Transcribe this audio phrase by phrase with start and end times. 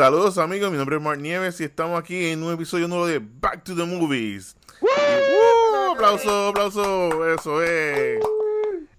[0.00, 3.18] Saludos amigos, mi nombre es Mark Nieves y estamos aquí en un episodio nuevo de
[3.18, 4.56] Back to the Movies.
[4.80, 5.92] ¡Woo!
[5.92, 8.18] aplauso, aplauso, eso es.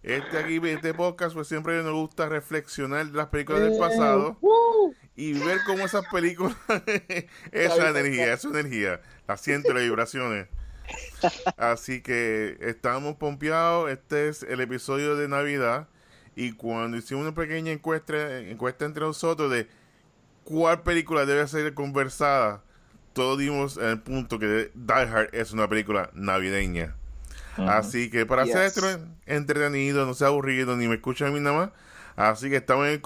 [0.04, 4.38] Este aquí, este podcast, pues siempre nos gusta reflexionar de las películas del pasado
[5.16, 6.56] y ver cómo esas películas,
[7.52, 10.50] esa energía, esa energía, la siento, las vibraciones.
[11.58, 13.90] Así que estamos pompeados.
[13.90, 15.88] Este es el episodio de Navidad.
[16.36, 19.68] Y cuando hicimos una pequeña encuesta, encuesta entre nosotros de
[20.44, 22.62] cuál película debe ser conversada,
[23.14, 26.96] todos dimos el punto que Die Hard es una película navideña.
[27.58, 28.88] Así que para hacer esto
[29.26, 31.70] entretenido, no sea aburrido, ni me escuchan a mí nada más.
[32.16, 33.02] Así que estamos en el,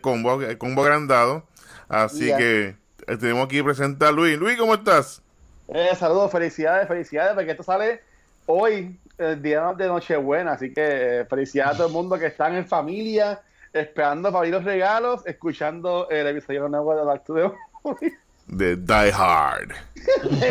[0.00, 1.44] combo, el combo agrandado.
[1.88, 4.38] Así que eh, tenemos aquí presentar a Luis.
[4.38, 5.22] Luis, ¿cómo estás?
[5.68, 8.00] Eh, saludos, felicidades, felicidades, porque esto sale
[8.46, 10.52] hoy, el día de Nochebuena.
[10.52, 13.40] Así que eh, felicidades a todo el mundo que están en familia,
[13.76, 18.12] esperando para abrir los regalos, escuchando el episodio nuevo de Back to the
[18.46, 19.72] De Die Hard.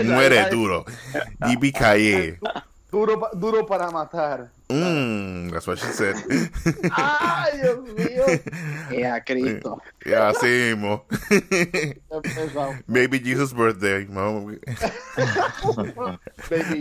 [0.05, 0.85] Muere duro.
[1.47, 2.39] Y Calle.
[2.91, 4.51] Duro, duro para matar.
[4.69, 6.15] Mmm, that's what she said.
[6.95, 9.05] Ay, Dios mío.
[9.13, 9.81] a Cristo.
[10.05, 11.05] Ya, así mismo.
[12.87, 14.07] Baby Jesus birthday.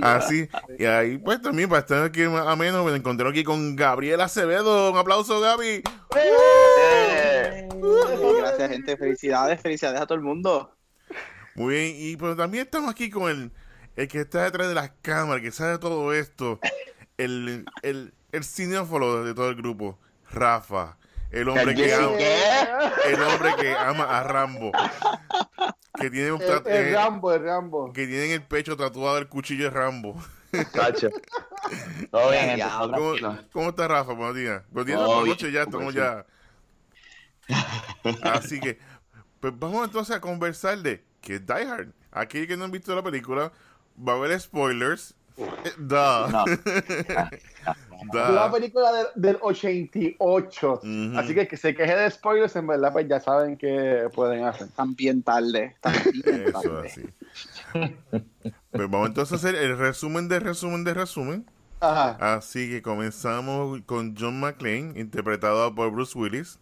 [0.03, 0.49] así.
[0.79, 4.93] Y ahí, pues también para estar aquí a menos, me encontré aquí con Gabriel Acevedo.
[4.93, 5.83] Un aplauso, Gaby.
[6.17, 7.69] ¡Eh!
[8.39, 8.97] Gracias, gente.
[8.97, 10.75] Felicidades, felicidades a todo el mundo.
[11.55, 11.95] Muy bien.
[11.97, 13.51] Y pues también estamos aquí con el
[13.97, 16.59] el que está detrás de las cámaras, que sabe todo esto,
[17.17, 19.99] el, el, el cineófilo de todo el grupo,
[20.31, 20.97] Rafa,
[21.31, 22.17] el hombre que ama,
[23.07, 24.73] el hombre que ama a Rambo,
[25.99, 29.29] que tiene un el, el Rambo, el Rambo, que tiene en el pecho tatuado el
[29.29, 30.21] cuchillo de Rambo.
[32.11, 34.13] Todo bien, ¿Cómo, ¿Cómo, está Rafa?
[34.13, 34.63] Buenos días.
[34.71, 36.25] Buenos días, buenas noches ya, estamos ya.
[38.23, 38.79] Así que,
[39.41, 41.89] pues vamos entonces a conversar de que Die Hard.
[42.13, 43.51] Aquí que no han visto la película,
[43.97, 45.15] va a haber spoilers.
[45.79, 46.29] Da.
[46.29, 46.45] No.
[48.13, 50.81] Una película del 88.
[51.17, 54.69] Así que que se queje de spoilers, en verdad, pues ya saben que pueden hacer.
[54.97, 55.75] Bien tarde.
[56.25, 57.03] Eso, así.
[58.71, 61.47] pues vamos entonces a hacer el resumen de resumen de resumen.
[61.81, 62.37] Ajá.
[62.37, 66.59] Así que comenzamos con John McClane, interpretado por Bruce Willis.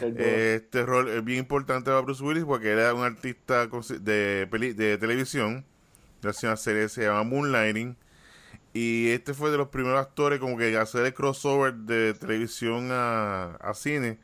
[0.00, 5.64] Este rol es bien importante para Bruce Willis porque era un artista de, de televisión
[6.22, 7.96] a una serie se llama Moonlighting.
[8.74, 13.72] Y este fue de los primeros actores como que hacer el crossover de televisión a,
[13.74, 14.18] cine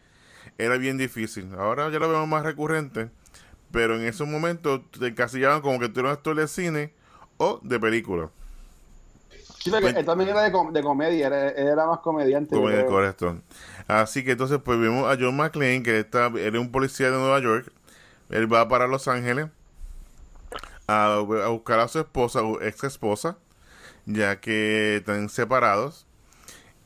[0.59, 1.53] era bien difícil.
[1.59, 3.11] Ahora ya lo vemos más recurrente,
[3.73, 6.93] pero en esos momentos te encasillaban como que tú eras actor de cine
[7.39, 8.31] o de película.
[9.59, 12.55] Sí, porque pues él también era de, comedia, era, más comediante.
[12.55, 13.41] Comedia, correcto.
[13.89, 17.17] Así que entonces pues vimos a John McClane, que está, él es un policía de
[17.17, 17.73] Nueva York.
[18.29, 19.49] Él va para Los Ángeles
[20.87, 21.19] a,
[21.49, 23.37] buscar a su esposa, o ex esposa,
[24.07, 26.07] ya que están separados.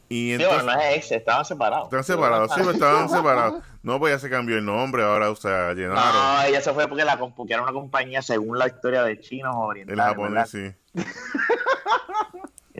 [0.08, 1.84] Y entonces, no es ex, estaban separados.
[1.84, 3.62] Están separados, sí, estaban separados.
[3.82, 6.02] No, pues ya se cambió el nombre, ahora, o sea, llenaron.
[6.02, 9.54] No, ella se fue porque, la, porque era una compañía, según la historia de chinos
[9.56, 9.98] orientales.
[9.98, 10.72] El japonés, sí.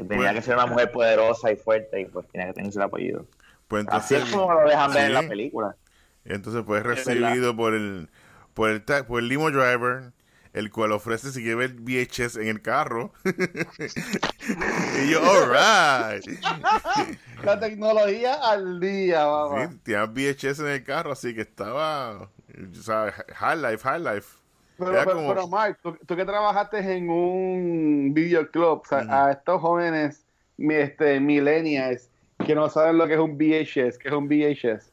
[0.08, 3.26] tenía que ser una mujer poderosa y fuerte y pues tenía que tener ese apellido.
[3.66, 5.76] Pues entonces, Así es como lo dejan ver en la película.
[6.24, 8.08] Entonces, pues recibido por el,
[8.54, 10.12] por el, por el limo driver,
[10.53, 13.12] el cual ofrece si quiere ver VHS en el carro.
[13.25, 16.25] y yo, alright.
[17.44, 19.70] La tecnología al día, vamos.
[19.70, 22.31] Sí, tenía VHS en el carro, así que estaba,
[22.72, 23.14] ¿sabes?
[23.34, 24.38] High life, high life.
[24.78, 30.25] Pero, pero, Mark, tú, que trabajaste en un videoclub, o sea, a estos jóvenes
[30.56, 32.08] este, millennials
[32.47, 34.92] que no saben lo que es un VHS, que es un VHS.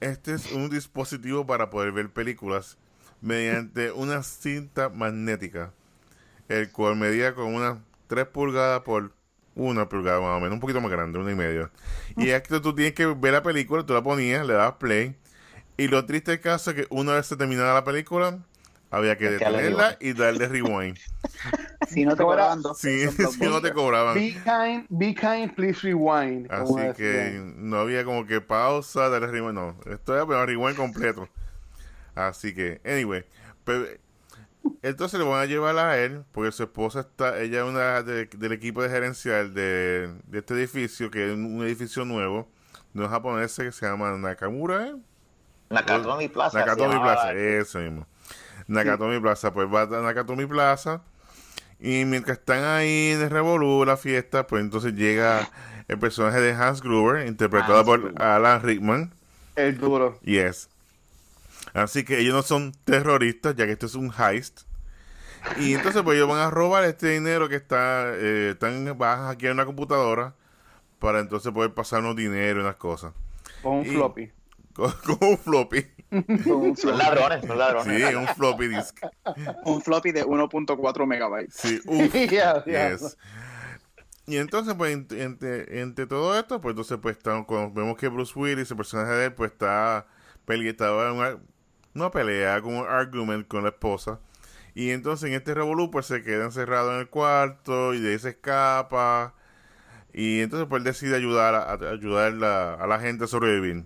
[0.00, 2.78] Este es un dispositivo para poder ver películas
[3.24, 5.72] mediante una cinta magnética,
[6.48, 7.78] el cual medía con unas
[8.08, 9.12] 3 pulgadas por
[9.54, 11.70] una pulgada más o menos, un poquito más grande, una y media.
[12.16, 15.16] Y es que tú tienes que ver la película, tú la ponías, le dabas play,
[15.78, 18.40] y lo triste del caso es que una vez se terminaba la película,
[18.90, 20.98] había que detenerla y darle rewind.
[21.88, 23.06] si no te cobraban si
[23.40, 24.16] no te cobraban.
[24.16, 26.52] Be kind, be kind, please rewind.
[26.52, 29.76] Así que no había como que pausa, darle rewind, no.
[29.90, 31.26] Esto era rewind completo.
[32.14, 33.24] Así que, anyway,
[33.64, 33.98] pues,
[34.82, 38.52] entonces le van a llevar a él, porque su esposa está, ella es una del
[38.52, 42.48] equipo de gerencial de, este edificio, que es un edificio nuevo,
[42.92, 44.94] de un japonés que se llama Nakamura, ¿eh?
[45.70, 46.58] Nakatomi Plaza.
[46.58, 48.06] Nakatomi Plaza, eso mismo.
[48.68, 51.02] Nakatomi Plaza, pues va a Nakatomi Plaza.
[51.80, 55.50] Y mientras están ahí el Revolú, la fiesta, pues entonces llega
[55.88, 59.12] el personaje de Hans Gruber, interpretado por Alan Rickman.
[59.56, 60.18] El duro.
[60.22, 60.68] Yes.
[61.74, 64.62] Así que ellos no son terroristas, ya que esto es un heist.
[65.58, 69.46] Y entonces pues ellos van a robar este dinero que está, eh, están, van aquí
[69.46, 70.34] en una computadora
[70.98, 73.12] para entonces poder pasarnos dinero y unas cosas.
[73.62, 74.32] Con un Y- floppy.
[74.72, 75.86] Con, con un floppy.
[76.76, 78.08] Son ladrones, son ladrones.
[78.08, 79.00] Sí, un floppy disk.
[79.64, 81.54] Un floppy de 1.4 megabytes.
[81.54, 82.90] Sí, uf, Ya, ya.
[82.92, 83.16] yes.
[84.26, 88.08] Y entonces, pues, ent- entre, entre todo esto, pues entonces, pues, estamos, cuando vemos que
[88.08, 90.06] Bruce Willis, el personaje de él, pues, está
[90.46, 91.36] pele- estaba en una,
[91.94, 94.20] una pelea, como un argument con la esposa.
[94.74, 98.18] Y entonces, en este revolú, pues, se queda encerrado en el cuarto y de ahí
[98.18, 99.34] se escapa.
[100.12, 103.84] Y entonces, pues, decide ayudar a, a- ayudar la- a la gente a sobrevivir.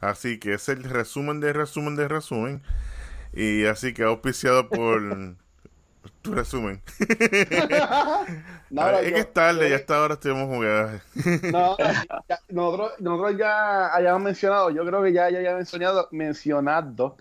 [0.00, 2.62] Así que es el resumen de resumen de resumen.
[3.32, 5.02] Y así que auspiciado por
[6.28, 6.80] tu resumen.
[8.70, 11.00] No, Ah, no, es yo- que es tarde, yo- ya hasta ahora estuvimos jugando.
[11.52, 11.76] No,
[12.28, 17.16] ya- nosotros, nosotros ya hayamos mencionado, yo creo que ya, ya habíamos mencionado, mencionado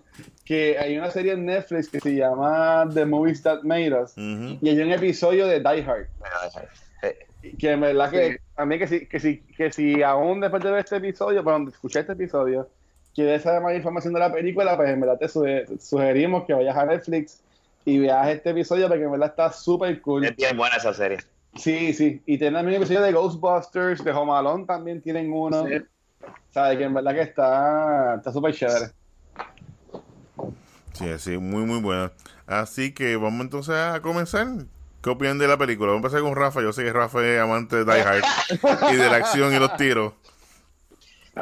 [0.45, 4.69] que hay una serie en Netflix que se llama The Movies That Made Us y
[4.69, 6.07] hay un episodio de Die Hard.
[7.59, 8.38] Que en verdad que Sí.
[8.57, 11.71] a mí que si, que si, que si aún después de ver este episodio, cuando
[11.71, 12.68] escuché este episodio,
[13.15, 16.75] quieres saber más información de la película, pues en verdad te suge- sugerimos que vayas
[16.75, 17.39] a Netflix
[17.88, 20.25] y veas este episodio porque en verdad está súper cool.
[20.25, 21.19] Es bien buena esa serie.
[21.56, 22.22] Sí, sí.
[22.25, 25.66] Y tienen también episodio de Ghostbusters, de Home Alone también tienen uno.
[25.66, 25.75] Sí.
[26.51, 26.78] ¿Sabes?
[26.78, 28.88] Que en verdad que está está súper chévere.
[30.94, 32.12] Sí, sí, muy, muy buena.
[32.45, 34.48] Así que vamos entonces a comenzar.
[35.01, 35.94] ¿Qué opinan de la película?
[35.94, 36.62] Vamos a empezar con Rafa.
[36.62, 38.24] Yo sé que Rafa es amante de Die Hard
[38.92, 40.12] y de la acción y los tiros.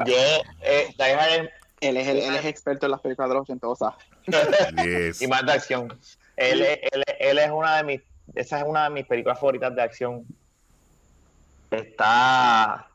[0.05, 0.13] Yo,
[0.61, 1.49] eh, Die Hard
[1.81, 3.93] Él es, el- él es experto en las películas de los ochentosas.
[4.83, 5.21] Yes.
[5.23, 5.93] y más de acción.
[6.37, 8.01] Él, es- él, es- él es una de mis,
[8.35, 10.25] esa es una de mis películas favoritas de acción.
[11.71, 12.87] Está,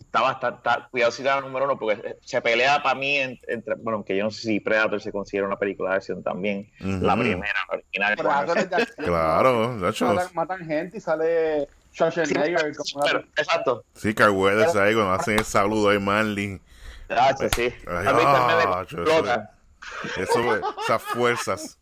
[0.00, 3.74] está bastante, está- cuidado si era número uno, porque se pelea para mí en- entre,
[3.76, 6.70] bueno, que yo no sé si Predator se considera una película de acción también.
[6.80, 7.04] Ujú.
[7.04, 8.16] La primera, la original.
[8.16, 9.78] De acción, Claro.
[10.14, 13.84] Matan, matan gente y sale Schwarzenegger como una- Pero, exacto.
[13.94, 16.60] Sí, Carl Weathers ahí cuando hacen el saludo ahí, Manly.
[17.08, 17.74] Ah, sí, sí.
[17.86, 19.50] Ay, ¿Has visto el meme ah, explota?
[20.16, 21.78] Eso, esas fuerzas.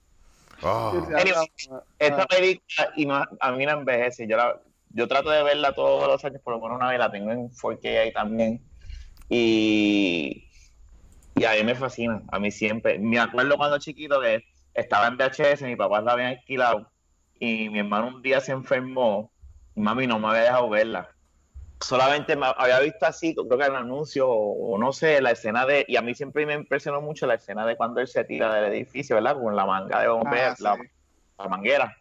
[0.64, 1.46] Ah, Anyway,
[1.98, 4.26] Esta película y no, a mí no envejece.
[4.28, 7.10] Yo, la- yo trato de verla todos los años, por lo menos una vez la
[7.10, 8.70] tengo en 4K ahí también.
[9.28, 10.48] Y,
[11.34, 12.98] y a mí me fascina, a mí siempre.
[12.98, 14.42] Me acuerdo cuando chiquito que
[14.74, 16.92] estaba en VHS, mi papá la había alquilado
[17.34, 19.32] y mi hermano un día se enfermó
[19.74, 21.13] y mami no me había dejado verla.
[21.86, 25.32] Solamente me había visto así, creo que era un anuncio o, o no sé, la
[25.32, 28.24] escena de, y a mí siempre me impresionó mucho la escena de cuando él se
[28.24, 29.34] tira del edificio, ¿verdad?
[29.40, 30.62] Con la manga de bomber, Ah, sí.
[30.64, 30.78] la,
[31.38, 31.96] la manguera.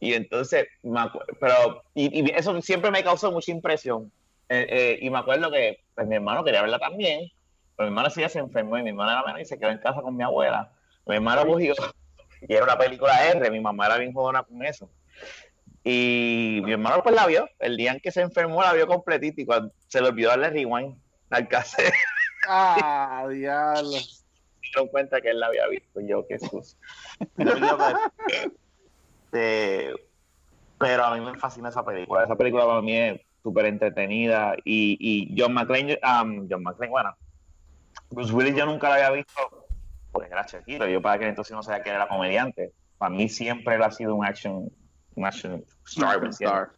[0.00, 4.10] Y entonces, me acu- pero, y, y eso siempre me causó mucha impresión.
[4.48, 7.28] Eh, eh, y me acuerdo que pues, mi hermano quería verla también,
[7.76, 9.70] pero mi hermano sí ya se enfermó y mi hermana era menor y se quedó
[9.70, 10.72] en casa con mi abuela.
[11.04, 11.74] Mi hermano cogió,
[12.48, 14.88] y era una película R, mi mamá era bien jodona con eso.
[15.84, 19.40] Y mi hermano pues la vio, el día en que se enfermó la vio completita
[19.40, 20.96] y cuando se le olvidó darle rewind
[21.30, 21.94] al cassette,
[22.48, 23.90] Ah, diablo.
[23.92, 24.24] se
[24.62, 26.00] dieron cuenta que él la había visto.
[26.00, 26.36] Yo, qué
[27.36, 27.78] digo
[28.26, 28.52] que-
[29.32, 29.92] este,
[30.78, 32.24] pero a mí me fascina esa película.
[32.24, 34.54] Esa película para mí es súper entretenida.
[34.64, 37.16] Y, y John McClane, um, John McClane, bueno,
[38.10, 39.66] Bruce Willis yo nunca la había visto
[40.12, 40.86] porque era chiquito.
[40.86, 42.72] Yo para que entonces no sabía que era comediante.
[42.96, 44.70] Para mí siempre él ha sido un action,
[45.18, 46.28] un action star.
[46.30, 46.70] Star.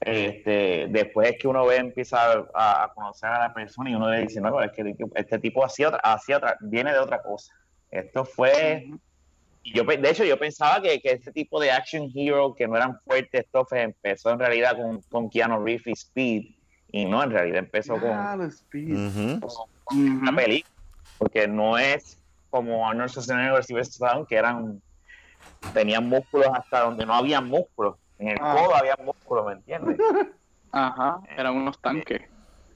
[0.00, 4.10] este, después es que uno ve, empieza a, a conocer a la persona y uno
[4.10, 7.52] le dice, no, es que este tipo hacía otra, hacía otra, viene de otra cosa.
[7.90, 8.86] Esto fue,
[9.62, 12.76] y yo, de hecho, yo pensaba que, que este tipo de action hero que no
[12.76, 16.42] eran fuertes, fue- empezó en realidad con, con Keanu Reeves y Speed,
[16.88, 18.94] y no, en realidad empezó con Speed.
[18.96, 19.46] ujú.
[19.90, 20.36] una Ujú.
[20.36, 20.74] película,
[21.18, 24.82] porque no es como Arnold Schwarzenegger y Sylvester Stallone, que eran,
[25.72, 27.96] tenían músculos hasta donde no había músculos.
[28.18, 28.56] En el Ah.
[28.56, 29.96] codo había músculos, ¿me entiendes?
[30.72, 32.22] Ajá, eran unos tanques.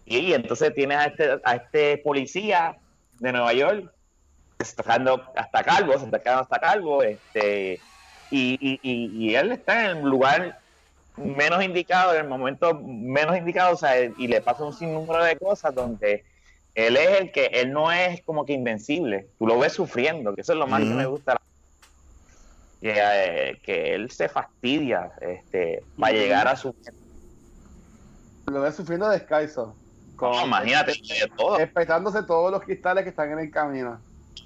[0.05, 2.77] Y entonces tienes a este, a este policía
[3.19, 3.93] de Nueva York,
[4.59, 7.81] que se está quedando hasta calvo, se está quedando hasta calvo, este,
[8.31, 10.59] y, y, y, y él está en el lugar
[11.17, 15.37] menos indicado, en el momento menos indicado, o sea, y le pasa un sinnúmero de
[15.37, 16.25] cosas donde
[16.75, 20.43] él es el que, él no es como que invencible, tú lo ves sufriendo, que
[20.43, 21.37] eso es lo más que me gusta.
[22.81, 26.75] Que, eh, que él se fastidia este, para llegar a su...
[28.47, 29.75] Lo ves sufriendo descalzo.
[30.21, 31.59] No, imagínate, de todo.
[31.59, 34.01] Espetándose todos los cristales que están en el camino.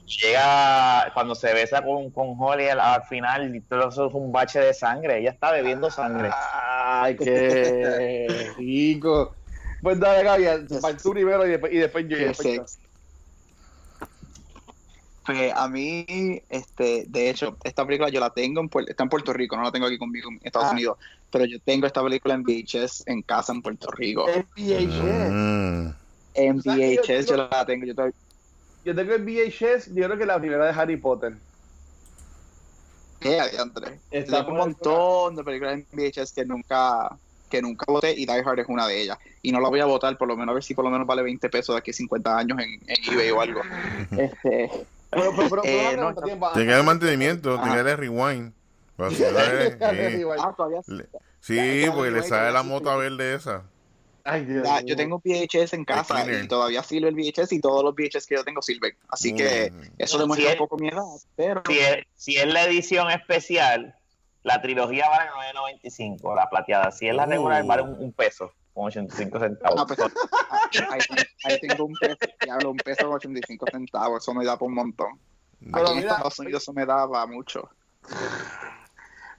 [0.07, 4.33] llega cuando se besa con, con Holly al, al final y todo eso es un
[4.33, 6.31] bache de sangre ella está bebiendo sangre
[6.85, 9.35] Ay, qué rico.
[9.83, 12.17] Pues dale, Gaby, para tú primero y después, y después yo.
[12.17, 12.79] Qué sex.
[15.25, 19.09] Pues a mí, este, de hecho, esta película yo la tengo en Puerto, está en
[19.09, 20.73] Puerto Rico, no la tengo aquí conmigo en Estados Ah.
[20.73, 20.99] Unidos,
[21.31, 24.27] pero yo tengo esta película en VHS en casa en Puerto Rico.
[24.29, 25.31] Es VHS.
[25.31, 25.89] Mm.
[26.35, 28.15] En ¿Sabes que yo VHS yo tengo- la tengo, yo todavía-
[28.85, 31.35] Yo tengo el VHS, yo creo que la primera de Harry Potter.
[33.25, 34.01] Adiantre.
[34.11, 37.17] Está Tengo un montón de películas en VHS que nunca
[37.49, 39.19] que nunca voté y Die Hard es una de ellas.
[39.43, 41.07] Y no la voy a votar, por lo menos a ver si por lo menos
[41.07, 43.61] vale 20 pesos de aquí a 50 años en, en eBay o algo.
[44.11, 44.71] Este,
[45.13, 47.63] Pero, pero, pero, Eh, no, mantenimiento, Ajá.
[47.65, 48.53] tiene que haber rewind.
[48.99, 49.09] Ah,
[51.41, 53.63] sí, Ya, porque le sale la mota verde esa.
[54.25, 57.93] Ay, Dios yo tengo VHS en casa y todavía sirve el VHS y todos los
[57.95, 58.93] VHS que yo tengo sirven.
[59.09, 59.81] Así que Mm.
[59.99, 61.03] eso demuestra es- un poco mi edad.
[61.35, 63.97] Pero Si es, si es la edición especial,
[64.45, 66.93] la trilogía vale 9.95, la plateada.
[66.93, 67.31] Si es la Uh.
[67.31, 69.81] regular, vale un, un peso, con 85 centavos.
[69.81, 70.01] ah, pues,
[70.91, 71.01] ahí,
[71.45, 74.23] ahí tengo un peso, diablo, un peso con 85 centavos.
[74.23, 75.19] Eso me da por un montón.
[75.61, 77.69] Pero Aquí en Estados Unidos eso me daba mucho.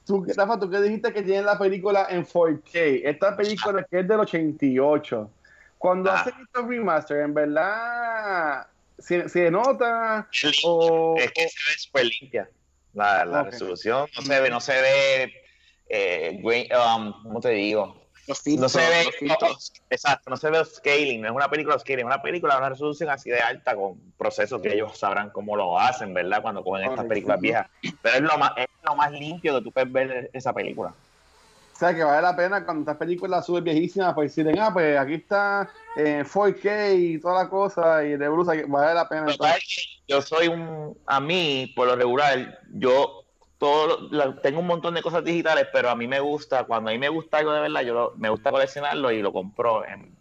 [0.05, 3.01] Tú, Rafa, tú que dijiste que tienes la película en 4K.
[3.05, 5.29] Esta película que es del 88.
[5.77, 6.15] Cuando Ah.
[6.21, 10.27] hacen estos remaster, en verdad, se, se nota
[10.65, 11.15] o...
[11.17, 12.49] es que se ve súper limpia
[12.93, 13.51] la, la Ok.
[13.51, 14.07] resolución.
[14.15, 15.33] No se ve, no se ve,
[15.89, 18.01] eh, um, ¿cómo te digo?
[18.27, 19.73] Los No se ve, los filtros.
[19.89, 22.69] exacto, no se ve scaling, no es una película scaling, es una película de una
[22.69, 26.41] resolución así de alta con procesos que ellos sabrán cómo lo hacen, ¿verdad?
[26.41, 27.67] Cuando cogen estas películas viejas.
[28.01, 30.93] Pero es lo más, es lo más limpio que tú puedes ver esa película.
[31.73, 34.97] O sea, que vale la pena cuando estas películas subes viejísimas, pues decir, ah, pues
[34.97, 39.25] aquí está en 4K y toda la cosa, y de Bruce, vale la pena.
[39.25, 39.59] Total,
[40.07, 43.22] yo soy un, a mí, por lo regular, yo
[43.63, 46.89] todo, lo- la- tengo un montón de cosas digitales, pero a mí me gusta, cuando
[46.89, 49.85] a mí me gusta algo de verdad, yo lo- me gusta coleccionarlo y lo compro
[49.85, 50.13] en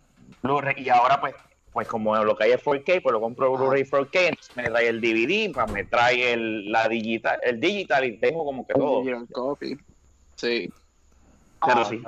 [0.42, 0.76] Blu-ray.
[0.84, 1.34] Y ahora, pues,
[1.72, 4.87] pues como lo que hay es 4K, pues lo compro Blu-ray 4K, entonces me trae
[4.87, 9.00] el DVD, pues, me trae el, la digital, el digital y tengo como que todo.
[9.00, 9.76] Digital copy.
[10.37, 10.72] Sí.
[11.66, 12.02] Pero Ah, sí.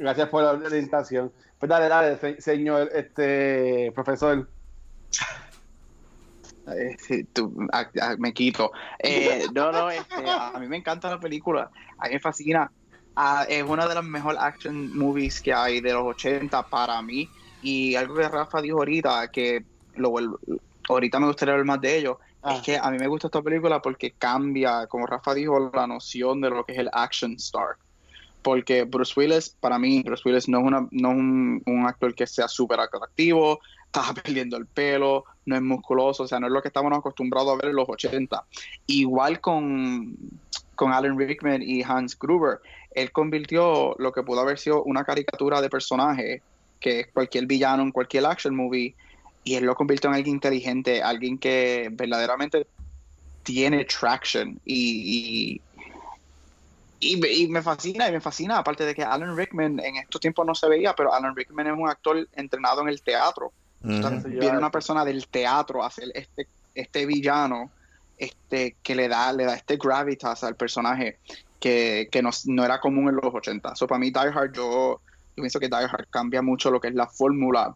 [0.00, 1.32] Gracias por la orientación.
[1.58, 4.46] Pues dale, dale, se- señor, este, profesor.
[6.66, 8.72] Eh, tú, ah, ah, me quito.
[8.98, 11.70] Eh, no, no, este, a, a mí me encanta la película.
[11.98, 12.70] A mí me fascina.
[13.14, 17.28] Ah, es una de las mejores action movies que hay de los 80 para mí.
[17.62, 20.38] Y algo que Rafa dijo ahorita, que lo vuelvo-
[20.88, 22.54] ahorita me gustaría hablar más de ello, Ah.
[22.56, 26.40] es que a mí me gusta esta película porque cambia, como Rafa dijo, la noción
[26.40, 27.76] de lo que es el action star.
[28.42, 32.14] Porque Bruce Willis, para mí, Bruce Willis no es, una, no es un, un actor
[32.14, 33.58] que sea súper atractivo,
[33.96, 37.52] está perdiendo el pelo, no es musculoso, o sea, no es lo que estábamos acostumbrados
[37.52, 38.44] a ver en los 80.
[38.86, 40.16] Igual con,
[40.74, 42.60] con Alan Rickman y Hans Gruber,
[42.92, 46.42] él convirtió lo que pudo haber sido una caricatura de personaje,
[46.80, 48.94] que es cualquier villano en cualquier action movie,
[49.44, 52.66] y él lo convirtió en alguien inteligente, alguien que verdaderamente
[53.44, 55.60] tiene traction y,
[56.98, 60.54] y me fascina, y me fascina, aparte de que Alan Rickman en estos tiempos no
[60.54, 63.52] se veía, pero Alan Rickman es un actor entrenado en el teatro.
[63.88, 67.70] Entonces, viene una persona del teatro a hacer este, este villano
[68.18, 71.18] este, que le da, le da este gravitas al personaje
[71.60, 73.76] que, que no, no era común en los 80.
[73.76, 75.00] So, para mí, Die Hard, yo,
[75.36, 77.74] yo pienso que Die Hard cambia mucho lo que es la fórmula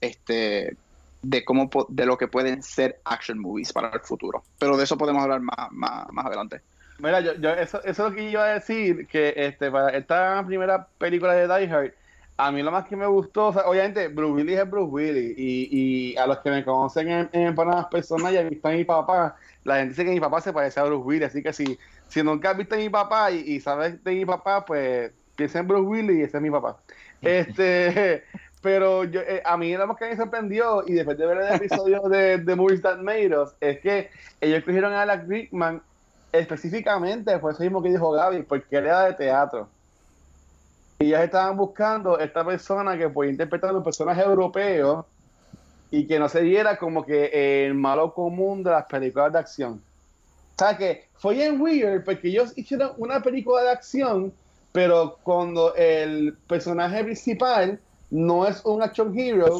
[0.00, 0.76] este,
[1.22, 4.42] de cómo de lo que pueden ser action movies para el futuro.
[4.58, 6.60] Pero de eso podemos hablar más, más, más adelante.
[6.98, 10.44] Mira, yo, yo eso, eso es lo que iba a decir, que este, para esta
[10.46, 11.92] primera película de Die Hard,
[12.46, 15.38] a mí lo más que me gustó, o sea, obviamente, Bruce Willis es Bruce Willis,
[15.38, 15.68] y,
[16.12, 18.84] y a los que me conocen en, en Panadas Personas y han visto a mi
[18.84, 21.78] papá, la gente dice que mi papá se parece a Bruce Willis, así que si,
[22.08, 25.68] si nunca has visto a mi papá y, sabes de mi papá, pues piensa en
[25.68, 26.78] Bruce Willis y ese es mi papá.
[27.20, 28.24] Este,
[28.60, 31.54] pero yo, eh, a mí lo más que me sorprendió, y después de ver el
[31.54, 32.98] episodio de, de Movies That
[33.60, 35.80] es que ellos cogieron a Alex Rickman
[36.32, 39.68] específicamente por eso mismo que dijo Gaby, porque él era de teatro.
[41.02, 45.04] Y ellos estaban buscando esta persona que podía interpretar un personaje europeo
[45.90, 49.72] y que no se viera como que el malo común de las películas de acción.
[49.74, 54.32] O sea que fue bien weird porque ellos hicieron una película de acción,
[54.70, 57.80] pero cuando el personaje principal
[58.10, 59.56] no es un action hero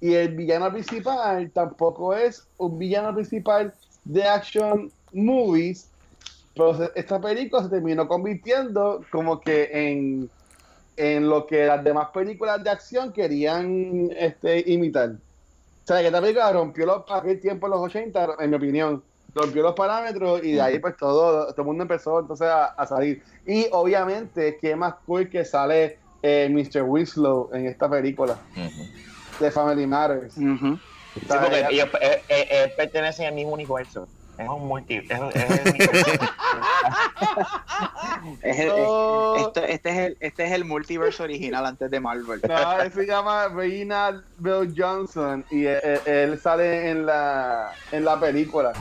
[0.00, 3.72] y el villano principal tampoco es un villano principal
[4.04, 5.88] de action movies,
[6.54, 10.30] pero se- esta película se terminó convirtiendo como que en,
[10.96, 15.10] en lo que las demás películas de acción querían este, imitar.
[15.10, 19.02] O sea, que esta película rompió los, aquel tiempo en los 80, en mi opinión,
[19.34, 22.86] rompió los parámetros y de ahí pues todo, todo el mundo empezó entonces a, a
[22.86, 23.22] salir.
[23.46, 26.82] Y obviamente, qué más cool que sale eh, Mr.
[26.82, 28.38] Winslow en esta película
[29.40, 30.36] de Family Matters.
[30.36, 30.78] Ujú.
[31.14, 34.06] Sí, porque ellos, eh, eh, eh, pertenecen al mismo universo.
[34.38, 34.94] Es un multi.
[34.96, 36.20] Es, es el
[38.42, 39.36] Es el- No.
[39.36, 42.40] es- este, este es el, este es el multiverso original antes de Marvel.
[42.48, 48.04] No, él se llama Reginald Bill Johnson y él, él- él sale en la, en
[48.04, 48.72] la película.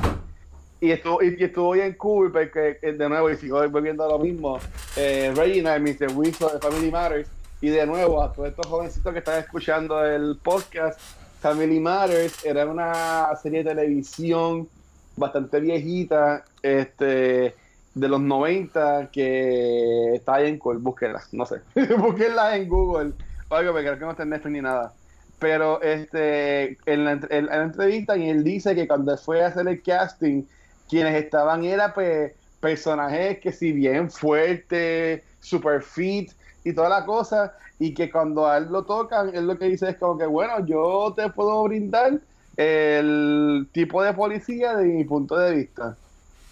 [0.79, 4.09] Y estuvo, y, y estuvo bien cool porque, eh, de nuevo, y sigo volviendo a
[4.09, 4.57] lo mismo,
[4.95, 6.11] eh, Reginald, Mr.
[6.15, 7.29] Wilson de Family Matters,
[7.61, 10.99] y de nuevo a todos estos jovencitos que están escuchando el podcast,
[11.39, 14.67] Family Matters era una serie de televisión
[15.15, 17.57] bastante viejita, este
[17.93, 21.63] de los 90 que está ahí en cool, búsquenla, no sé,
[21.97, 23.15] búsquenla en Google,
[23.49, 24.97] oiga, porque creo que no está en Netflix ni nada.
[25.37, 29.47] Pero este, en la, entre- en la entrevista, y él dice que cuando fue a
[29.47, 30.47] hacer el casting,
[30.87, 36.31] quienes estaban era pues personajes que si bien fuertes, super fit
[36.63, 39.89] y toda la cosa, y que cuando a él lo tocan, él lo que dice
[39.89, 42.21] es como que, bueno, yo te puedo brindar
[42.61, 45.97] el tipo de policía de mi punto de vista.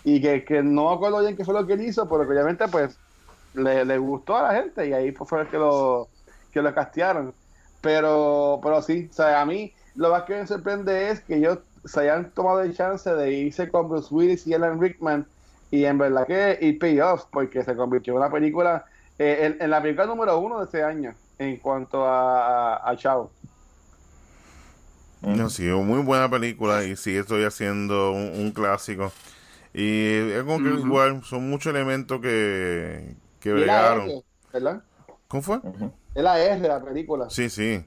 [0.03, 2.67] Y que, que no acuerdo bien qué fue lo que él hizo, pero que obviamente
[2.67, 2.97] pues
[3.53, 6.07] le, le gustó a la gente y ahí pues, fue el que lo,
[6.51, 7.33] que lo castearon.
[7.81, 11.59] Pero, pero sí, o sea, a mí lo más que me sorprende es que ellos
[11.85, 15.25] se hayan tomado el chance de irse con Bruce Willis y Alan Rickman
[15.71, 18.85] y en verdad que it pay off porque se convirtió en una película,
[19.17, 22.97] eh, en, en la película número uno de ese año en cuanto a, a, a
[22.97, 23.31] Chao.
[25.21, 29.11] No, sí, muy buena película y sigue estoy haciendo un, un clásico.
[29.73, 34.09] Y es como que igual son muchos elementos que, que bregaron.
[34.09, 34.23] R,
[34.53, 34.83] ¿verdad?
[35.27, 35.57] ¿Cómo fue?
[35.57, 35.93] Ujú.
[36.15, 37.29] Es la R de la película.
[37.29, 37.85] Sí, sí.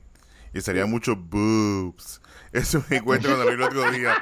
[0.54, 2.20] Y sería mucho boobs.
[2.52, 4.14] Eso me encuentro cuando lo vi el otro día.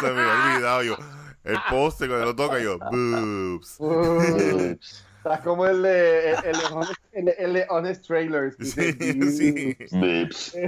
[0.00, 0.96] Se me había olvidado yo.
[1.44, 3.76] El poste cuando lo toca yo, boobs.
[3.78, 4.76] Uh,
[5.32, 8.56] Estás como el de, el, el de Honest, el de- el de Honest Trailers.
[8.60, 9.96] Sí, dice, sí.
[9.98, 10.56] Bips.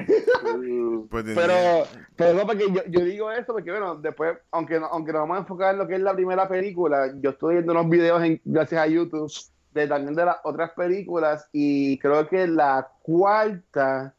[1.11, 5.23] Pues Pero, pero no, porque yo, yo digo eso porque, bueno, después, aunque, aunque nos
[5.23, 8.23] vamos a enfocar en lo que es la primera película, yo estoy viendo unos videos
[8.23, 9.33] en, gracias a YouTube
[9.73, 14.14] de también de las otras películas y creo que la cuarta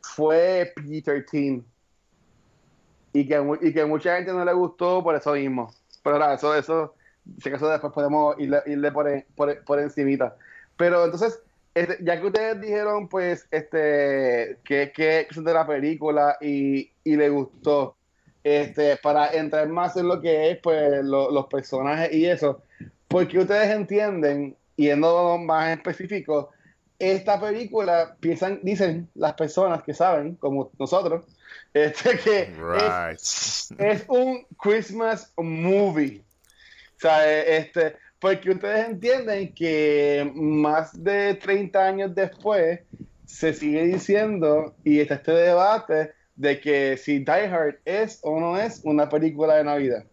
[0.00, 1.62] fue PG-13
[3.12, 5.72] y que, y que mucha gente no le gustó por eso mismo.
[6.02, 6.94] Pero nada, eso, eso,
[7.40, 10.36] si acaso después podemos irle, irle por, en- por, por encimita.
[10.76, 11.40] Pero entonces,
[11.74, 17.16] este, ya que ustedes dijeron, pues, este, que, que es de la película y, y
[17.16, 17.96] le gustó,
[18.44, 22.62] este, para entrar más en lo que es, pues, lo- los personajes y eso,
[23.08, 26.50] porque ustedes entienden, yendo más específico,
[26.98, 31.24] esta película, piensan, dicen las personas que saben, como nosotros,
[31.74, 33.80] este, que es Right.
[33.80, 36.22] es un Christmas movie.
[37.02, 42.78] O sea, eh, este, porque ustedes entienden que más de 30 años después
[43.24, 48.56] se sigue diciendo y está este debate de que si Die Hard es o no
[48.56, 50.04] es una película de Navidad.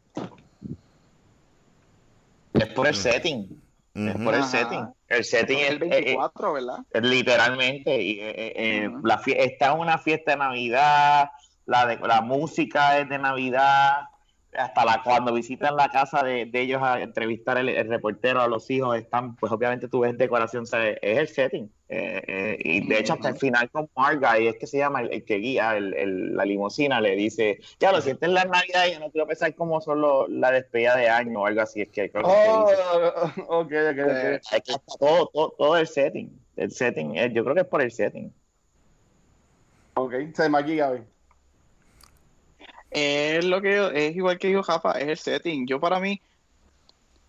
[2.55, 3.61] Es por el setting.
[3.93, 4.47] Es por el Ajá.
[4.49, 4.87] setting.
[5.09, 6.77] El setting Es es, el eh, eh, 24, ¿verdad?
[6.89, 8.01] es literalmente.
[8.01, 9.05] y, eh, eh, eh, Ujú.
[9.05, 11.29] la está en una fiesta de Navidad,
[11.67, 14.08] la, de, la música es de Navidad.
[14.57, 18.47] Hasta la, cuando visitan la casa de, de ellos a entrevistar el, el reportero a
[18.47, 21.71] los hijos, están, pues obviamente tú ves decoración, es el setting.
[21.87, 25.01] Eh, eh, y de hecho, hasta el final con Marga, y es que se llama
[25.01, 28.87] el, el que guía el- el- la limusina, le dice, ya lo sientes la Navidad
[28.87, 31.81] y yo no quiero pensar cómo son los- la despedida de año o algo así.
[31.81, 32.81] Es que creo que Oh, dice.
[33.49, 33.73] ok, ok, ok.
[34.51, 36.29] Es que está todo, todo, todo el setting.
[36.55, 38.33] El setting, eh, yo creo que es por el setting.
[39.93, 41.01] Ok, se aquí, Gaby.
[42.91, 45.67] Es lo que es igual que dijo Jafa, es el setting.
[45.67, 46.21] Yo para mí,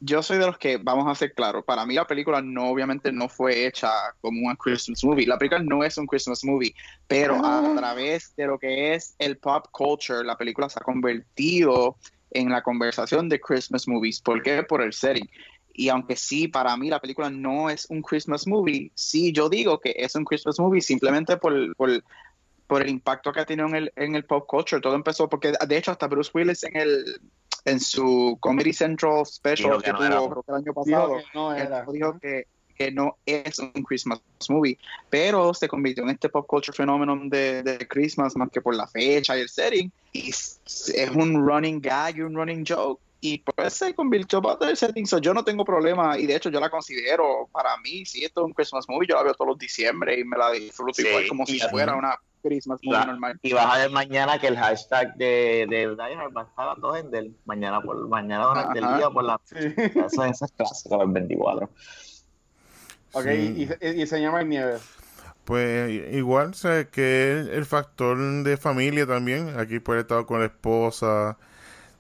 [0.01, 3.13] yo soy de los que, vamos a ser claros, para mí la película no, obviamente
[3.13, 5.27] no fue hecha como un Christmas movie.
[5.27, 6.75] La película no es un Christmas movie,
[7.07, 11.97] pero a través de lo que es el pop culture, la película se ha convertido
[12.31, 14.21] en la conversación de Christmas movies.
[14.21, 14.63] ¿Por qué?
[14.63, 15.29] Por el setting.
[15.73, 19.79] Y aunque sí, para mí la película no es un Christmas movie, sí yo digo
[19.79, 21.91] que es un Christmas movie simplemente por, por,
[22.71, 24.81] por el impacto que ha tenido en el, en el pop culture.
[24.81, 27.21] Todo empezó porque, de hecho, hasta Bruce Willis en el
[27.65, 30.85] en su Comedy Central special Dijo que que, no tuvo creo que el año Dijo
[30.85, 31.85] pasado, que no era.
[31.93, 34.79] dijo que, que no es un Christmas movie,
[35.11, 38.87] pero se convirtió en este pop culture fenómeno de, de Christmas más que por la
[38.87, 39.91] fecha y el setting.
[40.13, 40.61] Y es
[41.13, 43.03] un running gag y un running joke.
[43.21, 45.07] Y pues se convirtió parte del setting.
[45.09, 46.17] So, yo no tengo problema.
[46.17, 49.17] Y de hecho, yo la considero para mí, si esto es un Christmas movie, yo
[49.17, 52.17] la veo todos los diciembre y me la disfruto Sí, igual como si fuera una
[52.43, 53.39] Christmas y va- normal.
[53.43, 56.69] Y vas a ver mañana que el hashtag de, de Die Hard va a estar
[56.69, 59.57] a dos en del mañana por mañana durante el día por la Sí.
[59.77, 61.69] eso, eso es clásico el 24.
[63.13, 63.69] Ok, Sí.
[63.81, 64.83] y, y, y señor Nieves.
[65.45, 69.59] Pues igual, sé que el, el factor de familia también.
[69.59, 71.37] Aquí puede estar con la esposa.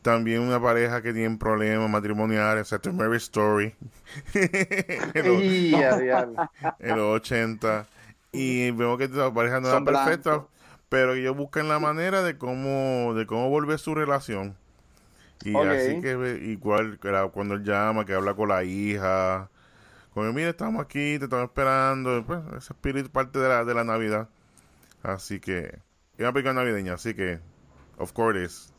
[0.02, 3.74] También una pareja que tiene problemas matrimoniales, excepto Mary Story.
[4.34, 6.50] en, los, Y a diablo.
[6.78, 7.86] en los 80.
[8.32, 10.48] Y vemos que la pareja no era Son perfecta, blancos.
[10.88, 14.56] pero ellos buscan la manera de cómo, de cómo volver su relación.
[15.44, 16.98] Y así que igual
[17.32, 19.48] cuando él llama, que habla con la hija,
[20.12, 23.84] como mira, estamos aquí, te estamos esperando, pues ese espíritu parte de la, de la
[23.84, 24.28] Navidad.
[25.02, 27.40] Así que, es una película navideña, así que,
[27.96, 28.72] of course is.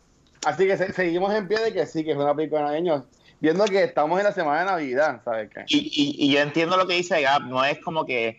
[0.45, 3.03] Así que se- seguimos en pie de que sí, que es una película navideña.
[3.39, 5.63] Viendo que estamos en la semana de Navidad, ¿sabes qué?
[5.67, 8.37] Y, y, y yo entiendo lo que dice Gab, no es como que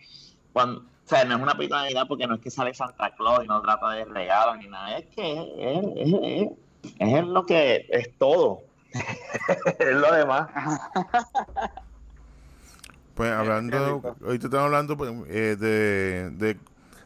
[0.53, 3.13] cuando, o sea, no es una película de Navidad porque no es que sale Santa
[3.15, 6.49] Claus y no trata de regalos ni nada, es que es, es- es-
[6.99, 8.61] es lo que es todo.
[9.79, 10.49] es lo demás.
[13.15, 14.15] Pues hablando, rico.
[14.25, 16.57] ahorita estamos hablando pues, eh, de, de-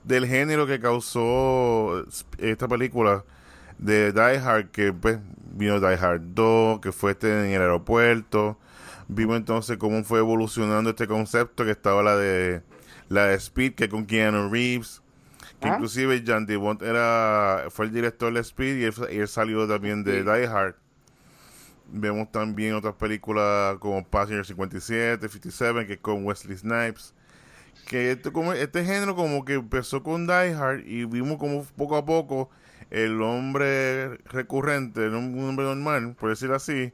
[0.05, 2.05] del género que causó
[2.37, 3.25] esta película
[3.77, 5.19] de Die Hard, que pues
[5.51, 8.57] vino Die Hard 2, que fue este en el aeropuerto.
[9.09, 12.61] Vimos entonces cómo fue evolucionando este concepto, que estaba la de
[13.09, 15.01] la de Speed, que con Keanu Reeves,
[15.61, 15.73] que Ah.
[15.75, 20.03] inclusive Jan DeBont era, fue el director de Speed y él, y él salió también
[20.03, 20.23] de Sí.
[20.23, 20.75] Die Hard.
[21.89, 27.13] Vemos también otras películas como Passenger 57, 57, que es con Wesley Snipes.
[27.87, 31.95] Que este, como, este género como que empezó con Die Hard y vimos como poco
[31.95, 32.49] a poco
[32.89, 36.91] el hombre recurrente, un hombre normal, por decirlo así,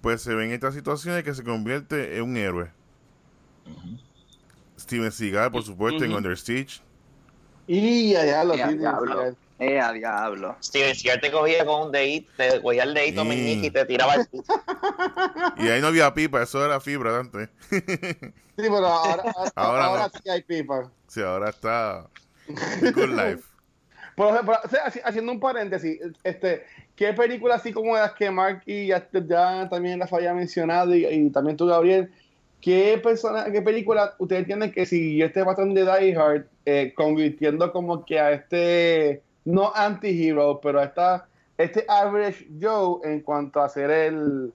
[0.00, 2.70] pues se ven estas situaciones que se convierte en un héroe.
[4.82, 6.12] Steven Seagal, por supuesto, en.
[6.12, 6.80] Under Siege.
[7.66, 9.36] Y a diablo, Y a diablo.
[9.58, 10.56] Eh, a diablo.
[10.60, 13.28] Steven Seagal te cogía con un dedito, te cogía el dedito Sí.
[13.28, 14.44] meñique y te tiraba el piso.
[15.58, 17.48] Y ahí no había pipa, eso era fibra antes.
[18.54, 20.20] Sí, pero ahora, ahora, Ahora ahora no.
[20.22, 20.90] sí hay pipa.
[21.06, 22.06] sí, ahora está
[22.48, 23.44] Good Life.
[24.14, 28.30] Por ejemplo, o sea, haci- haciendo un paréntesis, este, ¿qué películas así como las que
[28.30, 32.12] Mark y ya, ya también las había mencionado y, y también tú, Gabriel,
[32.62, 37.70] qué persona, qué película ustedes tienen que si este patrón de Die Hard eh, convirtiendo
[37.72, 41.26] como que a este no anti-hero, pero a esta,
[41.58, 44.52] este average Joe en cuanto a ser el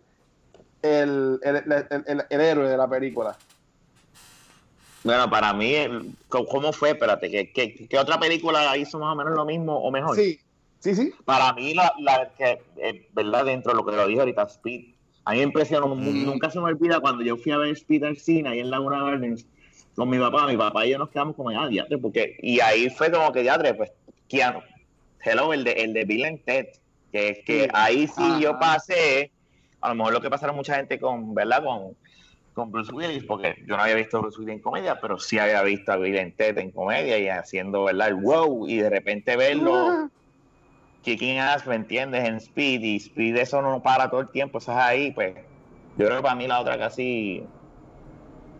[0.82, 1.56] el, el,
[1.90, 3.36] el- el- héroe de la película?
[5.04, 6.92] Bueno, para mí, el- ¿cómo cómo fue?
[6.92, 10.16] Espérate, ¿qué, qué, qué otra película hizo más o menos lo mismo o mejor?
[10.16, 10.40] Sí,
[10.80, 11.14] sí, sí.
[11.26, 13.46] Para mí, la, la que, eh, ¿verdad?
[13.46, 14.97] Dentro de lo que lo dije ahorita, Speed.
[15.28, 16.26] A mí me impresionó, Mm.
[16.26, 19.46] nunca se me olvida cuando yo fui a ver al cine ahí en Laguna Gardens
[19.94, 20.48] con mi papá.
[20.48, 21.70] Mi papá y yo nos quedamos como, ah,
[22.02, 22.38] porque.
[22.42, 23.92] Y ahí fue como que, diatre, pues,
[24.30, 24.62] Keanu.
[25.22, 26.68] Hello, el de, el de Bill and Ted.
[27.12, 27.70] Que es que Sí.
[27.74, 29.32] ahí sí yo pasé,
[29.82, 31.62] a lo mejor lo que pasaron mucha gente con, ¿verdad?
[31.62, 31.98] Con,
[32.54, 35.38] con Bruce Willis, porque yo no había visto a Bruce Willis en comedia, pero sí
[35.40, 38.08] había visto a Bill and Ted en comedia y haciendo, ¿verdad?
[38.08, 40.10] El wow, y de repente verlo
[41.04, 42.26] kicking ass, ¿me entiendes?
[42.28, 45.36] En Speed, y Speed eso no para todo el tiempo, eso es ahí, pues.
[45.98, 47.44] Yo creo que para mí la otra casi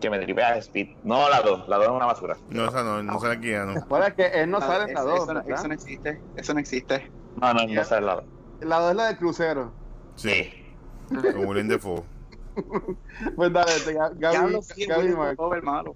[0.00, 0.96] que me tripea es Speed.
[1.04, 2.36] No, la dos, la dos es una basura.
[2.50, 3.80] No, esa no, no sale Keanu.
[3.88, 5.58] Bueno, es que él no sale en la Eso- 2, eso, no- ¿verdad?
[5.58, 6.22] eso no existe.
[6.36, 7.10] Eso no existe.
[7.40, 8.24] No, no, no sé la dos.
[8.60, 9.72] La 2 es la del crucero.
[10.16, 10.50] Sí,
[11.08, 12.02] con William Defoe.
[13.36, 15.14] Pues dale, este, Gaby, Diablo, sí, Gaby
[15.62, 15.94] malo.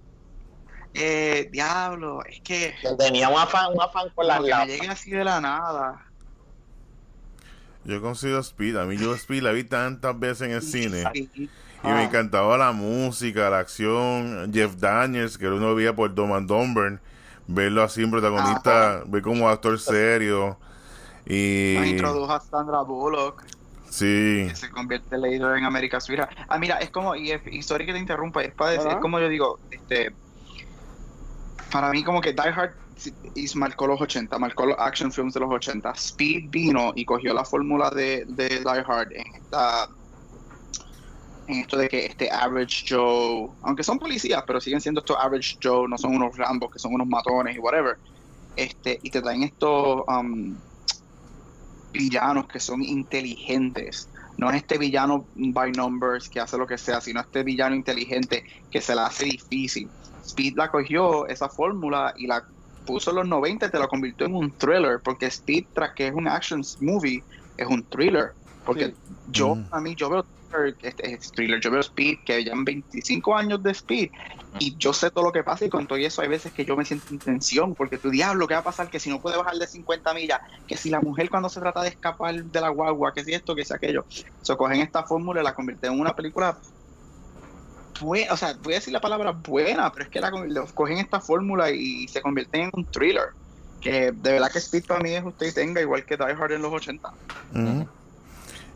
[0.94, 4.88] Eh, diablo, es que Tenía un afán, un afán con la, que la- me llegue
[4.88, 6.06] así de la nada.
[7.84, 8.76] Yo considero Speed.
[8.76, 11.04] A mí yo Speed la vi tantas veces en el cine.
[11.14, 11.48] Y
[11.82, 11.94] Ah.
[11.96, 14.52] me encantaba la música, la acción.
[14.52, 17.00] Jeff Daniels, que uno veía por Dom and Dumber.
[17.48, 20.56] Verlo así en protagonista, ver como actor serio.
[21.26, 21.76] Nos Y.
[21.90, 23.42] introdujo a Sandra Bullock,
[23.90, 24.46] Sí.
[24.48, 26.28] que se convierte en Lady en América Suira.
[26.48, 28.96] Ah, mira, es como, y, es- y sorry que te interrumpa, es, para decir, es
[28.98, 30.12] como yo digo, este,
[31.72, 32.74] para mí como que Die Hard
[33.34, 35.92] is- marcó los 80, marcó los action films de los 80.
[35.92, 39.88] Speed vino y cogió la fórmula de, de Die Hard en esta
[41.46, 45.56] en esto de que este average Joe, aunque son policías, pero siguen siendo estos average
[45.62, 47.98] Joe, no son unos Rambos, que son unos matones y whatever.
[48.56, 50.62] Este, y te traen estos um,
[51.92, 54.10] villanos que son inteligentes.
[54.36, 58.44] No es este villano by numbers que hace lo que sea, sino este villano inteligente
[58.70, 59.92] que se la hace difícil.
[60.24, 62.44] Speed la cogió esa fórmula y la
[62.84, 66.08] puso en los 90 y te la convirtió en un thriller, porque Speed, tras que
[66.08, 67.22] es un action movie,
[67.56, 68.32] es un thriller.
[68.64, 68.94] Porque Sí.
[69.28, 69.66] yo, Mm.
[69.70, 73.62] a mí, yo veo thriller, este, es thriller, yo veo Speed, que ya 25 años
[73.62, 74.10] de Speed,
[74.58, 76.76] y yo sé todo lo que pasa, y con todo eso hay veces que yo
[76.76, 78.88] me siento en tensión, porque tu diablo, ¿qué va a pasar?
[78.90, 81.82] Que si no puede bajar de 50 millas, que si la mujer cuando se trata
[81.82, 84.06] de escapar de la guagua, que si esto, que si aquello.
[84.42, 86.58] So, cogen esta fórmula y la convierten en una película
[88.02, 90.30] buena, o sea, voy a decir la palabra buena, pero es que la,
[90.74, 93.30] cogen esta fórmula y se convierten en un thriller.
[93.80, 96.52] Que de verdad que Speed para mí es usted y tenga, igual que Die Hard
[96.52, 97.08] en los 80.
[97.54, 97.88] Ujú.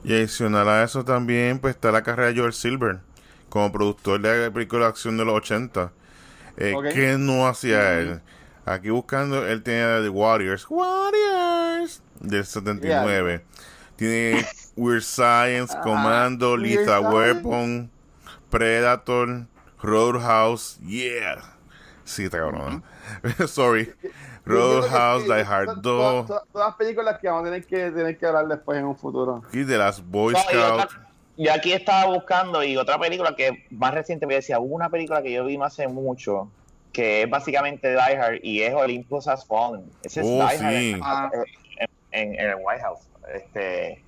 [0.05, 3.01] Y adicional a eso también, pues está la carrera de George Silver
[3.49, 5.93] como productor de la película de acción de los 80.
[6.59, 6.75] Eh.
[6.93, 8.21] ¿Qué no hacía él?
[8.65, 10.67] Aquí buscando, él tenía The Warriors.
[10.69, 13.45] Warriors del 79.
[13.97, 17.15] Tiene Weird Science, Commando, Weird Lethal.
[17.15, 17.91] Weapon,
[18.51, 19.47] Predator,
[19.83, 20.79] Roadhouse.
[20.81, 21.43] Yeah.
[22.05, 22.83] Sí, está cabrón.
[23.49, 23.93] Sorry.
[24.45, 25.83] Roadhouse, Die Hard 2.
[25.83, 28.85] Todas, todas- todas las películas que vamos a tener que, tener que hablar después en
[28.85, 29.43] un futuro.
[29.53, 30.97] Y de las Boy No, Scouts.
[31.37, 35.21] yo aquí estaba buscando y otra película que más reciente me decía, hubo una película
[35.23, 36.49] que yo vi no hace mucho,
[36.93, 39.91] que es básicamente Die Hard y es Olympus Has Fallen.
[40.05, 41.33] Ese es Oh, Die Hard
[42.13, 43.01] en- en el White House.
[43.35, 44.01] Este,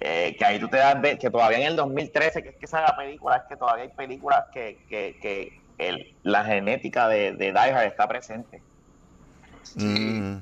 [0.00, 2.66] eh, que ahí tú te das de- que todavía en el 2013, que es que
[2.66, 7.32] sale la película, es que todavía hay películas que, que, que el- la genética de,
[7.32, 8.62] de Die Hard está presente.
[9.76, 10.36] Mm.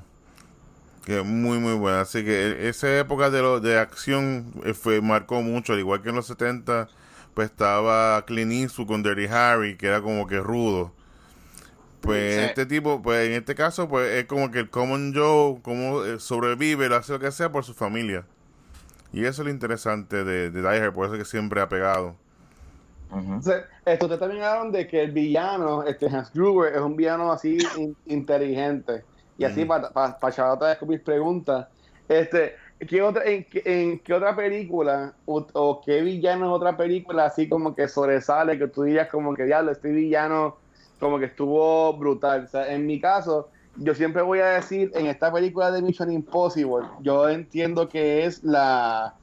[1.05, 2.01] Que muy muy buena.
[2.01, 6.01] Así que e- esa época de lo, de acción eh, fue marcó mucho, al igual
[6.01, 6.87] que en los 70
[7.33, 10.91] pues estaba Clint Eastwood con Dirty Harry, que era como que rudo.
[12.01, 12.41] Pues Sí.
[12.41, 16.19] este tipo, pues en este caso, pues es como que el Common Joe, como eh,
[16.19, 18.25] sobrevive, lo hace lo que sea por su familia.
[19.17, 21.69] Y eso es lo interesante de, de Die Hard, por eso es que siempre ha
[21.69, 22.15] pegado.
[23.09, 23.43] Ujú.
[23.43, 27.31] Entonces, esto ustedes también hablaron de que el villano, este Hans Gruber, es un villano
[27.31, 29.05] así in- inteligente.
[29.37, 29.65] Y así, Ujú.
[29.65, 31.67] para pa, pa echar otra vez con mis preguntas,
[32.07, 36.75] este, ¿qué otra, en, qué- en qué otra película o, o qué villano en otra
[36.75, 40.61] película así como que sobresale, que tú dirías como que, diablo, este villano
[40.97, 42.45] como que estuvo brutal?
[42.45, 46.11] O sea, en mi caso, yo siempre voy a decir, en esta película de Mission
[46.11, 49.13] Impossible, yo entiendo que es la,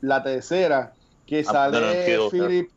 [0.00, 0.92] la tercera,
[1.26, 2.30] que I'm gonna sale kill.
[2.30, 2.70] Philip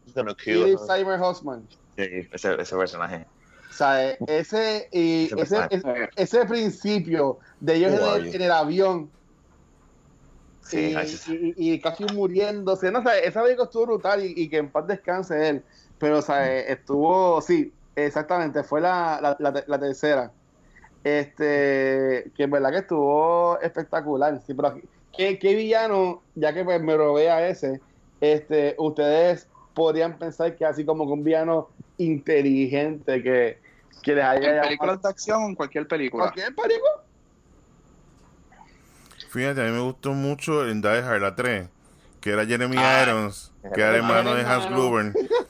[0.44, 0.80] Philip.
[0.80, 1.68] Seymour Hoffman.
[1.96, 3.26] Sí, ese, ese personaje.
[3.70, 8.36] O sea, eh, ese, y Ese ese, ese, ese principio de ellos en el, you?
[8.36, 9.10] en el avión
[10.68, 10.94] Sí,
[11.56, 12.92] y, casi muriéndose.
[12.92, 15.64] No, o sea, esa película estuvo brutal y, y que en paz descanse él.
[15.98, 20.32] Pero, o sea, eh, estuvo, sí, exactamente, fue la, la, la, la tercera.
[21.08, 24.42] Este, que en verdad que estuvo espectacular.
[24.46, 24.82] Sí, pero aquí-
[25.16, 27.80] ¿qué, qué villano, ya que pues, me robé a ese,
[28.20, 33.60] este, ustedes podrían pensar que así como que un villano inteligente que,
[34.04, 36.24] que les haya En llamado- películas de acción o en cualquier película.
[36.26, 36.92] ¿Cualquier película?
[39.30, 41.70] Fíjate, a mí me gustó mucho en Die Hard la 3,
[42.20, 44.70] que era Jeremy Ah, Irons, que era hermano de Hans.
[44.70, 45.14] Gruber.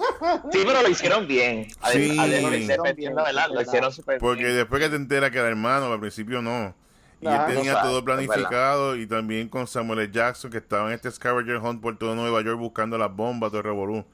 [0.52, 1.68] Sí, pero lo hicieron bien.
[1.92, 2.16] Sí.
[2.20, 3.32] Además, Lo hicieron bien, ¿verdad?
[3.48, 3.62] Lo ¿verdad?
[3.68, 4.56] hicieron súper Porque bien.
[4.58, 6.74] después que te enteras que era hermano, al principio no.
[7.20, 7.48] Y Ajá.
[7.50, 10.12] él tenía No sabe, todo planificado y también con Samuel L.
[10.12, 13.60] Jackson que estaba en este Scavenger Hunt por todo Nueva York buscando las bombas, todo
[13.60, 14.06] el revolú.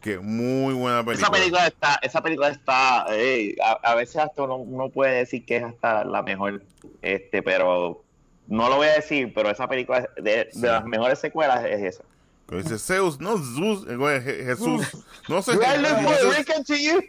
[0.00, 1.26] Que muy buena película.
[1.26, 5.44] Esa película está, esa película está, ey, a, a veces hasta uno, uno puede decir
[5.44, 6.62] que es hasta la mejor,
[7.02, 8.02] este, pero
[8.46, 10.60] no lo voy a decir, pero esa película de, de Sí.
[10.62, 12.04] las mejores secuelas es esa.
[12.50, 14.86] Dice Zeus, no Zeus, eh, güey, Je- Jesús.
[15.28, 15.52] No sé.
[15.54, 16.04] Do I look Jesús.
[16.04, 17.00] Puerto Rican to you?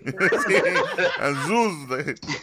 [1.48, 1.90] Zeus,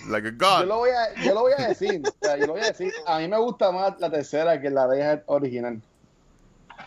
[0.08, 0.64] like a Yo god.
[0.66, 2.02] lo voy a, yo lo voy a decir.
[2.04, 2.92] o sea, yo lo voy a decir.
[3.06, 5.80] A mí me gusta más la tercera que la de original.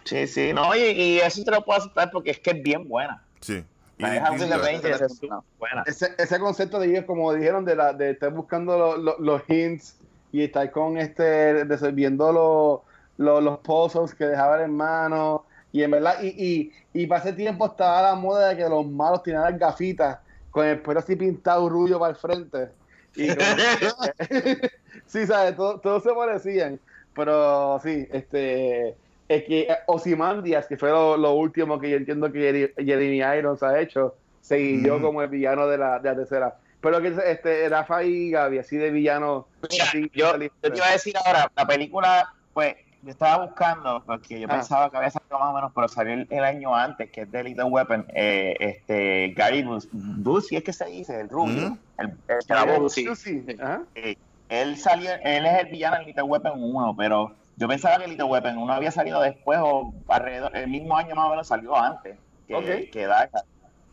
[0.04, 2.88] Sí, sí, no, y, y eso te lo puedo aceptar porque es que es bien
[2.88, 3.24] buena.
[3.40, 3.64] Sí.
[3.98, 4.58] Y La of the distinta.
[4.58, 5.20] Rangers es
[5.60, 5.84] buena.
[5.86, 9.42] Ese, ese concepto de ellos, como dijeron, de, la, de estar buscando lo- lo- los
[9.48, 9.96] hints
[10.32, 11.24] y estar con este,
[11.66, 12.84] de, viendo lo-
[13.18, 15.46] lo- los puzzles que dejaba el hermano.
[15.74, 18.86] Y en verdad, y, y, y para ese tiempo estaba la moda de que los
[18.86, 22.70] malos tenían las gafitas con el pelo así pintado rubio para el frente.
[23.16, 24.70] Y que-
[25.06, 25.56] sí, ¿sabes?
[25.56, 26.80] Todo- Todos se parecían.
[27.14, 28.96] Pero sí, este.
[29.28, 33.64] Es que Ozymandias, que fue lo, lo último que yo entiendo que Jere- Jeremy Irons
[33.64, 35.02] ha hecho, seguió Mm.
[35.02, 36.58] como el villano de la, de la tercera.
[36.82, 39.48] Pero que este, Rafa y Gaby, así de villano.
[39.70, 44.04] Mira, así, yo, yo te iba a decir ahora, la película, pues, yo estaba buscando,
[44.06, 44.54] porque yo Ah.
[44.54, 47.32] pensaba que había salido más o menos, pero salió el, el año antes, que es
[47.32, 51.78] de Little Weapon, eh, este, Gary Bus- Busey, es que se dice, el rubio, Ujú.
[51.98, 52.90] el, el.
[52.90, 53.82] Sí, sí, ajá.
[53.96, 54.16] eh,
[54.50, 58.26] él salió, él es el villano en Little Weapon 1, pero yo pensaba que Little
[58.26, 62.20] Weapon 1 había salido después o alrededor, el mismo año más o menos salió antes
[62.48, 62.66] que, Ok.
[62.92, 63.30] que Hard.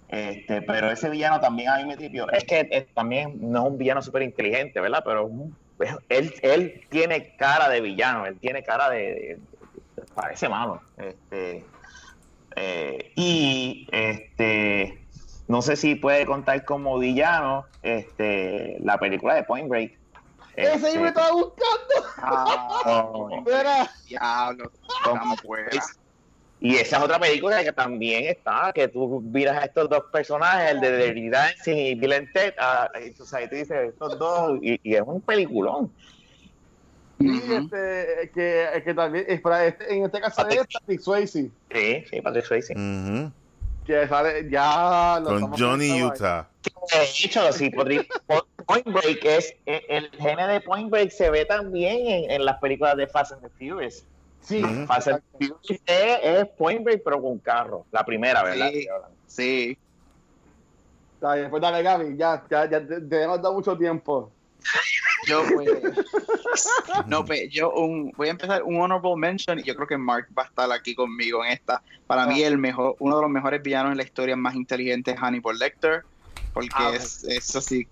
[0.08, 2.30] Este, pero ese villano también a mí me tripió.
[2.30, 5.02] Es que eh, también no es un villano súper inteligente, ¿verdad?
[5.04, 5.67] Pero es un- es-
[6.08, 9.38] él, él tiene cara de villano, él tiene cara de...
[10.14, 10.80] parece malo.
[10.96, 11.64] Este,
[12.56, 14.98] eh, y este,
[15.46, 19.98] no sé si puede contar como villano este, la película de Point Break.
[20.56, 22.08] Ese Este, yo me estaba buscando.
[22.16, 24.72] Ah, diablo.
[25.04, 25.70] Estamos fuera.
[26.60, 30.72] Y esa es otra película que también está, que tú miras a estos dos personajes,
[30.72, 32.54] el de Dirty Dancing y Bill and Ted,
[33.06, 35.92] y tú sabes, tú dices estos dos, y, y es un peliculón.
[37.20, 42.04] Y este, que, que también, es para este, en este caso es Patrick Swayze, Sí,
[42.10, 42.74] sí, Patrick Swayze.
[42.74, 43.32] Ujú.
[43.84, 45.20] que sale ya...
[45.20, 46.48] lo Con Johnny Utah.
[46.92, 52.06] De hecho, sí, Point Break es, eh, el género de Point Break se ve también
[52.06, 54.04] en, en las películas de Fast and the Furious.
[54.48, 55.80] Sí, Furious es,
[56.22, 57.84] es Point Break, pero con carro.
[57.92, 58.70] La primera, ¿verdad?
[58.70, 58.88] Sí.
[59.26, 59.78] Sí.
[61.14, 64.30] Está bien, pues dale, Gaby, ya, ya, ya te, te hemos dado mucho tiempo.
[65.26, 65.68] Yo, pues,
[67.06, 70.28] no, pues, yo un, voy a empezar un honorable mention y yo creo que Mark
[70.36, 71.82] va a estar aquí conmigo en esta.
[72.06, 75.18] Para mí, el mejor, uno de los mejores villanos en la historia más inteligente es
[75.18, 76.04] Hannibal Lecter,
[76.54, 77.86] porque Ah, es, eso sí.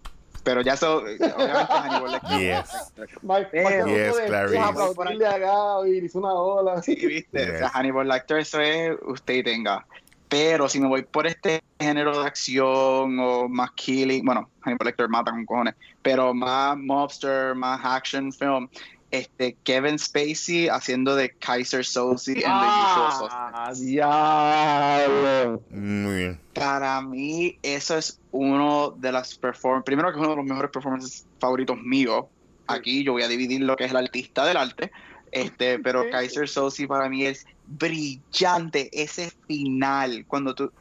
[0.47, 2.39] Pero ya eso, obviamente Hannibal Lecter.
[2.41, 2.93] Yes.
[3.23, 6.05] Mike, Yes, Clarice.
[6.05, 6.81] hizo una ola.
[6.83, 7.43] Sí, viste.
[7.43, 7.71] O sea, Yes.
[7.75, 9.85] Hannibal Lecter, eso es usted y tenga.
[10.29, 15.09] Pero si me voy por este género de acción o más killing, bueno, Hannibal Lecter
[15.09, 18.69] mata con cojones, pero más mobster, más action film,
[19.11, 23.35] este Kevin Spacey haciendo de Kaiser Soze en The Usual Suspects.
[23.35, 25.63] Ah, diablo.
[25.71, 26.41] Muy bien.
[26.55, 30.71] Para mí, eso es uno de las performances, primero que es uno de los mejores
[30.71, 32.25] performances favoritos míos.
[32.67, 34.91] Aquí yo voy a dividir lo que es el artista del arte,
[35.31, 36.11] este, pero.
[36.11, 40.73] Kaiser Soze para mí es brillante ese final cuando tú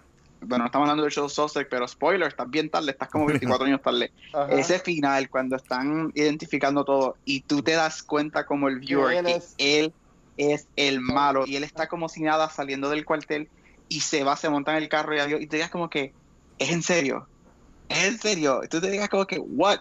[0.47, 3.65] bueno, no estamos hablando del show Suspect, pero spoiler, estás bien tarde, estás como 24
[3.67, 4.13] años tarde.
[4.33, 4.51] Ajá.
[4.59, 9.25] Ese final, cuando están identificando todo y tú te das cuenta como el viewer él
[9.25, 9.95] que es- él
[10.37, 13.49] es el malo y él está como si nada saliendo del cuartel
[13.87, 16.15] y se va, se monta en el carro y adiós, y te digas como que,
[16.57, 17.29] es en serio,
[17.87, 19.79] es en serio, y tú te digas como que, what?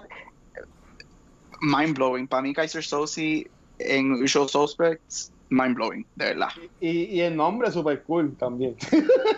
[1.61, 2.29] Mind blowing.
[2.29, 6.49] Para mí, Kaiser Soze en Usual Suspects, mind blowing, de verdad.
[6.81, 8.77] Y, y el nombre es super cool también.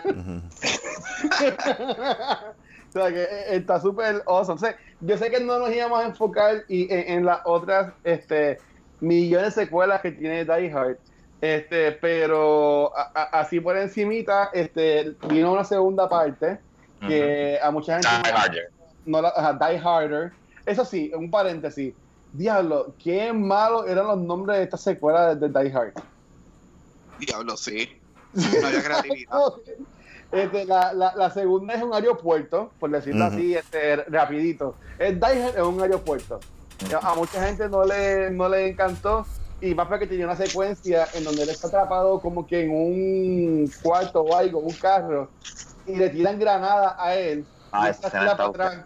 [0.04, 0.42] Ujú.
[2.88, 4.54] o sea que eh, está súper awesome.
[4.56, 7.92] O sea, yo sé que no nos íbamos a enfocar y en, en las otras
[8.04, 8.58] este,
[9.00, 10.98] millones de secuelas que tiene Die Hard.
[11.40, 16.58] Este, pero a- a- así por encimita, este, vino una segunda parte
[17.06, 18.64] que a mucha gente Die Harder.
[19.04, 20.32] no la, ajá, Die Harder.
[20.64, 21.94] Eso sí, un paréntesis.
[22.32, 25.92] Diablo, qué malos eran los nombres de esta secuela de, de Die Hard.
[27.18, 27.88] Diablo, sí.
[28.32, 29.38] No había creatividad.
[30.32, 33.34] Este, la, la, la segunda es un aeropuerto, por decirlo Ujú.
[33.34, 34.74] así, este, rapidito.
[34.98, 36.40] El Hard es un aeropuerto.
[37.00, 39.24] A mucha gente no le, no le encantó
[39.60, 43.72] y más porque tenía una secuencia en donde él está atrapado como que en un
[43.82, 45.30] cuarto o algo, un carro,
[45.86, 47.46] y le tiran granadas a él.
[47.72, 48.84] Ah, y está para atrás.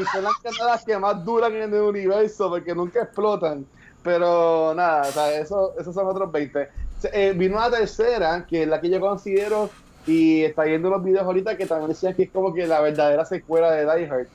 [0.00, 3.66] Y son las granadas que más duran en el universo porque nunca explotan.
[4.04, 6.68] Pero nada, o sea, eso, esos son otros 20.
[7.00, 9.70] Se- eh, vino una tercera, que es la que yo considero,
[10.06, 13.24] y está viendo los videos ahorita que también decían que es como que la verdadera
[13.24, 14.26] secuela de Die Hard.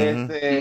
[0.00, 0.58] Este,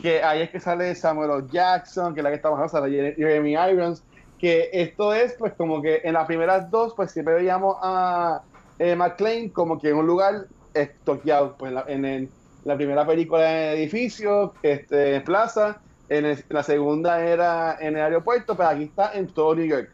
[0.00, 1.42] que ahí es que sale Samuel L.
[1.50, 4.02] Jackson, que es la que estamos hablando, sale Jeremy Irons,
[4.38, 8.40] que esto es pues como que en las primeras dos pues siempre veíamos a
[8.78, 12.28] eh, McClane como que en un lugar estoqueado, pues en la, en el-
[12.64, 18.02] la primera película en edificio, este, en plaza, en, el- la segunda era en el
[18.02, 19.90] aeropuerto, pero aquí está en todo New York.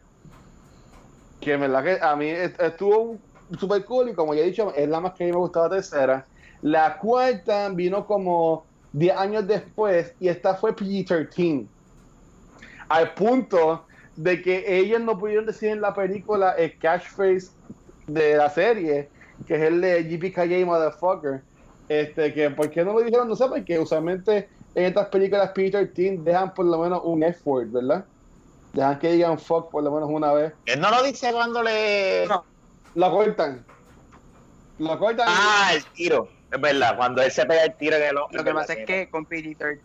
[1.41, 3.17] Que en verdad que a mí est- estuvo
[3.59, 5.67] super cool y como ya he dicho, es la más que a mí me gustaba
[5.67, 6.25] la tercera.
[6.61, 11.67] La cuarta vino como 10 años después y esta fue PG-13.
[12.89, 17.51] Al punto de que ellos no pudieron decir en la película el catchphrase
[18.07, 19.09] de la serie,
[19.45, 21.41] que es el de GPKJ Motherfucker.
[21.89, 23.29] Este, que ¿por qué no lo dijeron?
[23.29, 28.05] No sé, porque usualmente en estas películas PG-13 dejan por lo menos un F-word, ¿verdad?
[28.73, 30.53] Dejan que digan fuck por lo menos una vez.
[30.65, 32.25] Él no lo dice cuando le.
[32.27, 32.43] No.
[32.97, 33.63] Lo cortan.
[34.79, 35.27] Lo cortan.
[35.29, 36.29] Ah, el tiro.
[36.51, 38.29] Es verdad, cuando él se pega el tiro en el ojo.
[38.31, 39.79] Lo que pasa es que con PG-13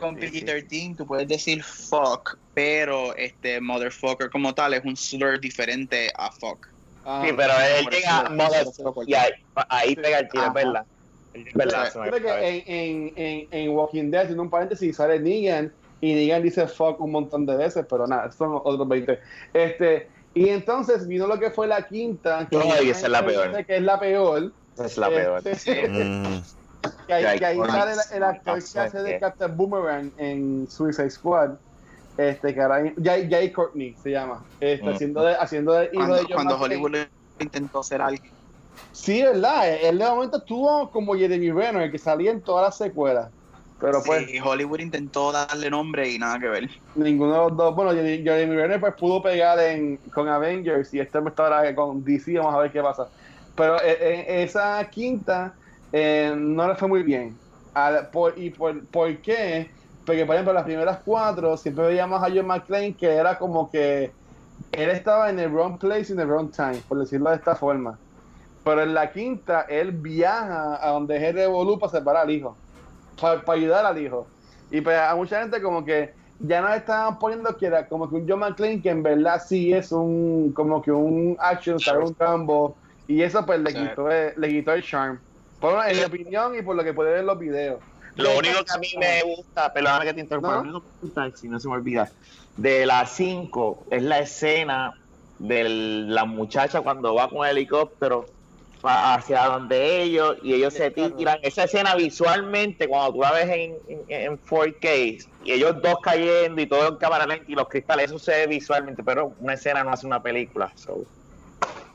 [0.00, 6.10] con PG-13 tú puedes decir fuck, pero este motherfucker como tal es un slur diferente
[6.16, 6.66] a fuck.
[7.04, 7.22] Ah.
[7.24, 9.10] Sí, pero él llega eso- mother- por eso lo cortan.
[9.10, 9.30] y ahí,
[9.68, 10.86] ahí pega el tiro, es verdad.
[11.32, 11.92] Es verdad.
[11.94, 16.42] de- que en, en, en, en Walking Dead, en un paréntesis, sale Negan y Negan
[16.42, 19.18] dice fuck un montón de veces, pero nada, son otros 20.
[19.52, 23.64] Este, y entonces vino lo que fue la quinta, que, Ay, esa es la peor.
[23.64, 24.52] que es la peor.
[24.78, 25.42] Es la peor.
[25.46, 25.82] Este,
[27.06, 31.10] que ahí, que ahí sale el, el actor que hace de Captain Boomerang en Suicide
[31.10, 31.50] Squad.
[32.16, 34.44] Este, que ahora Jay, Jay Courtney se llama.
[34.60, 34.94] Este, Mm.
[34.94, 36.58] haciendo, de, haciendo de hijo Cuando, de John cuando.
[36.60, 36.96] Hollywood
[37.40, 38.32] intentó ser alguien.
[38.92, 39.68] Sí, ¿verdad?
[39.68, 43.30] Él de momento estuvo como Jeremy Renner, el que salía en todas las secuelas.
[43.78, 46.70] Pero pues, Sí, Hollywood intentó darle nombre y nada que ver.
[46.94, 47.74] ninguno de los dos.
[47.74, 52.04] Bueno, Jeremy Renner pues pudo pegar en, con Avengers y este me está ahora con
[52.04, 53.10] DC, vamos a ver qué pasa.
[53.54, 55.58] Pero eh, en esa quinta
[55.92, 57.42] eh, no le fue muy bien.
[57.72, 59.74] Al- por, ¿Y por, por qué?
[60.04, 64.16] Porque, por ejemplo, las primeras cuatro siempre veíamos a John McClane que era como que
[64.72, 68.00] él estaba en el wrong place in the wrong time, por decirlo de esta forma.
[68.64, 72.63] Pero en la quinta, él viaja a donde es el Revolú para separar al hijo,
[73.20, 74.32] para, para ayudar al hijo.
[74.70, 78.16] Y pues a mucha gente como que ya nos estaban poniendo que era como que
[78.16, 82.14] un John McClane que en verdad sí es un como que un action star, un
[82.14, 82.78] combo.
[83.06, 83.76] Y eso pues le Sí.
[83.76, 85.20] quitó, el- le quitó el charm.
[85.58, 87.80] Por en mi opinión y por lo que puede ver en los videos.
[88.16, 90.54] Lo único que a mí me gusta, perdóname que te interrumpa, ¿No?
[90.56, 92.12] lo único que me gusta, si no se me olvida,
[92.56, 94.92] de las 5 es la escena
[95.38, 98.24] de la muchacha cuando va con el helicóptero
[98.84, 101.38] hacia donde ellos y ellos se tiran.
[101.42, 106.60] Esa escena visualmente, cuando tú la ves en, en, en 4K, y ellos dos cayendo
[106.60, 109.82] y todo en cámara lenta y los cristales, eso se ve visualmente, pero una escena
[109.84, 110.70] no hace una película.
[110.76, 111.04] so.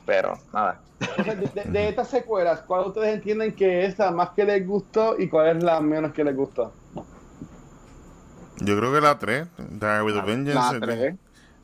[0.06, 0.80] Pero nada.
[1.00, 4.66] Entonces, de, de- de estas secuelas, ¿cuál ustedes entienden que es la más que les
[4.66, 6.72] gustó y cuál es la menos que les gustó?
[8.58, 10.54] Yo creo que la 3, Die with a Vengeance.
[10.54, 11.14] La eh, tres.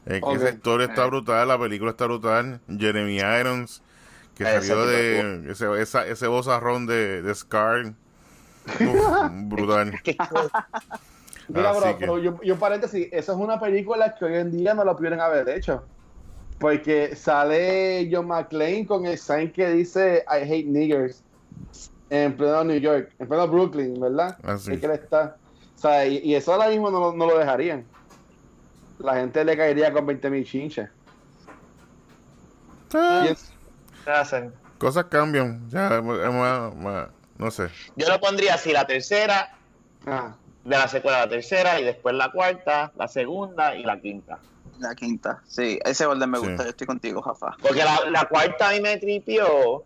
[0.07, 1.07] eh, que esa historia está Eh.
[1.09, 2.61] brutal, la película está brutal.
[2.79, 3.83] Jeremy Irons,
[4.37, 7.87] que Ese salió de ese, esa, ese bozarrón de, de Scar.
[8.67, 9.93] Uf, brutal.
[11.49, 14.51] Mira, Así bro, que- pero yo, yo paréntesis, eso es una película que hoy en
[14.51, 15.85] día no lo pudieran haber hecho.
[16.59, 21.23] Porque sale John McClane con el sign que dice I hate niggers
[22.09, 24.37] en pleno New York, en pleno Brooklyn, ¿verdad?
[24.43, 24.73] Así.
[24.73, 25.37] Es que él está.
[25.77, 27.85] O sea, y, y eso ahora mismo no, lo- no lo dejarían.
[28.99, 30.89] La gente le caería con 20 mil chinches.
[32.95, 33.56] Ah, Y es- ¿Qué
[34.11, 34.53] hacen?
[34.79, 35.69] Cosas cambian.
[35.71, 36.19] Ya, hemos-
[37.39, 37.69] no sé.
[37.97, 39.55] Yo lo pondría así, la tercera,
[40.07, 40.35] ah,
[40.65, 44.39] de la secuela la tercera y después la cuarta, la segunda y la quinta.
[44.79, 45.43] La quinta.
[45.47, 46.47] Sí, ese orden me Sí.
[46.47, 46.65] gusta.
[46.65, 47.57] Yo estoy contigo, Jafa.
[47.63, 49.85] Porque la, la cuarta a mí me tripió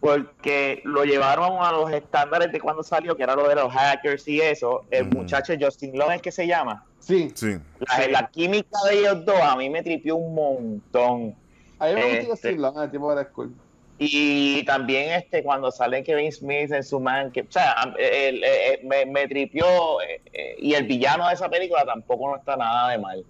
[0.00, 4.26] porque lo llevaron a los estándares de cuando salió, que era lo de los hackers
[4.26, 4.84] y eso.
[4.90, 6.84] El muchacho Justin Long es que se llama.
[6.98, 7.58] sí, Sí.
[7.78, 11.34] La, la química de ellos dos a mí me tripió un montón.
[11.82, 12.48] A mí me gusta Este.
[12.48, 13.52] decirlo, el tipo de la school.
[13.98, 18.44] Y también este cuando sale Kevin Smith en su man, que, o sea, el- el-
[18.44, 22.56] el- me, me tripió eh, eh, y el villano de esa película tampoco no está
[22.56, 23.24] nada de mal.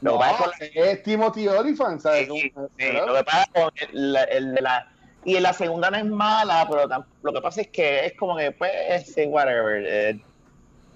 [0.00, 2.28] Lo No, que pasa es con la- es Timothy Olyphant, ¿sabes?
[2.32, 4.88] Sí, Como- sí, lo que pasa con el, el de la
[5.24, 8.14] y en la segunda no es mala, pero tam- lo que pasa es que es
[8.14, 8.72] como que pues
[9.12, 9.84] sí, whatever.
[9.86, 10.18] eh,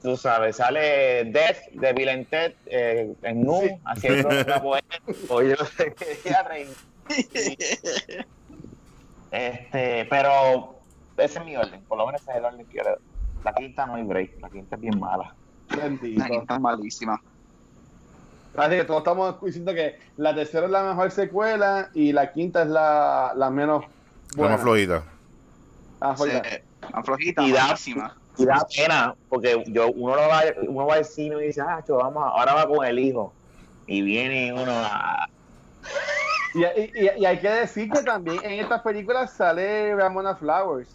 [0.02, 3.70] tú sabes, sale Death de Bill and Ted eh, en Nu Sí.
[3.84, 4.96] haciendo una poeta
[5.28, 6.18] o yo sé qué.
[9.30, 10.74] Este, pero
[11.16, 12.98] ese es mi orden, por lo menos ese es el orden que yo le doy.
[13.44, 15.34] La quinta no hay break, la quinta es bien mala.
[15.76, 16.18] Bendito.
[16.18, 17.20] La quinta es malísima.
[18.56, 22.62] Así que todos estamos diciendo que la tercera es la mejor secuela y la quinta
[22.62, 24.54] es la, la menos La buena.
[24.54, 25.04] más flojita.
[26.00, 26.48] Ah, Sí, flojita.
[26.92, 27.76] la flojita, Y da-.
[28.36, 31.82] Y da pena, porque yo uno lo va, uno va al cine y dice, ah,
[31.86, 33.32] cho, vamos, a- ahora va con el hijo.
[33.86, 35.28] Y viene uno a...
[36.55, 40.88] Y, y- y- hay que decir que también en estas películas sale Ramona Flowers.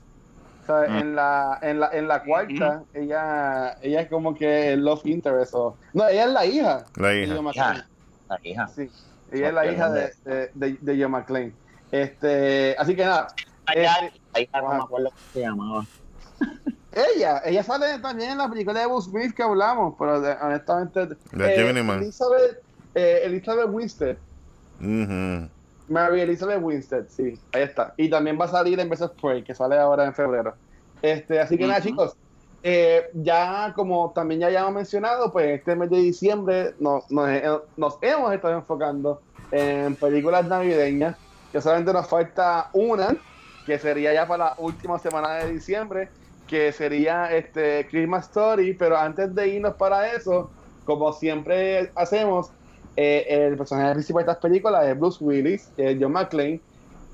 [0.64, 0.98] O sea, Mm.
[0.98, 5.54] en, la, en, la, en la cuarta, ella, ella es como que el love interest.
[5.54, 6.86] o- no, ella es la hija.
[6.96, 7.36] La de hija.
[7.54, 7.88] Hija.
[8.30, 8.68] La hija.
[8.68, 8.90] Sí,
[9.32, 11.54] ella es la hija de, de, de, de John McClane.
[11.92, 13.28] Este, así que nada,
[13.68, 15.86] Allá, Eh, la hija no me acuerdo cómo se llamaba.
[17.16, 21.16] ella, ella sale también en la película de Will Smith que hablamos, pero de- honestamente.
[21.32, 22.00] La Gemini Man.
[22.02, 22.62] Elizabeth,
[22.94, 24.18] eh, Elizabeth Winstead.
[24.80, 25.50] Ujú.
[25.88, 27.94] Mary Elizabeth Winstead, sí, ahí está.
[27.98, 30.58] Y también va a salir en Besos Prey, que sale ahora en febrero.
[31.02, 31.90] Este, así que nada, Ujú.
[31.90, 32.18] chicos,
[32.64, 37.30] eh, ya como también ya habíamos mencionado, pues este mes de diciembre nos, nos,
[37.76, 41.18] nos hemos estado enfocando en películas navideñas,
[41.52, 43.24] que solamente nos falta una,
[43.64, 46.12] que sería ya para la última semana de diciembre,
[46.48, 52.52] que sería este Christmas Story, pero antes de irnos para eso, como siempre hacemos,
[52.96, 56.64] eh, el personaje principal de estas películas es Bruce Willis, eh, John McClane.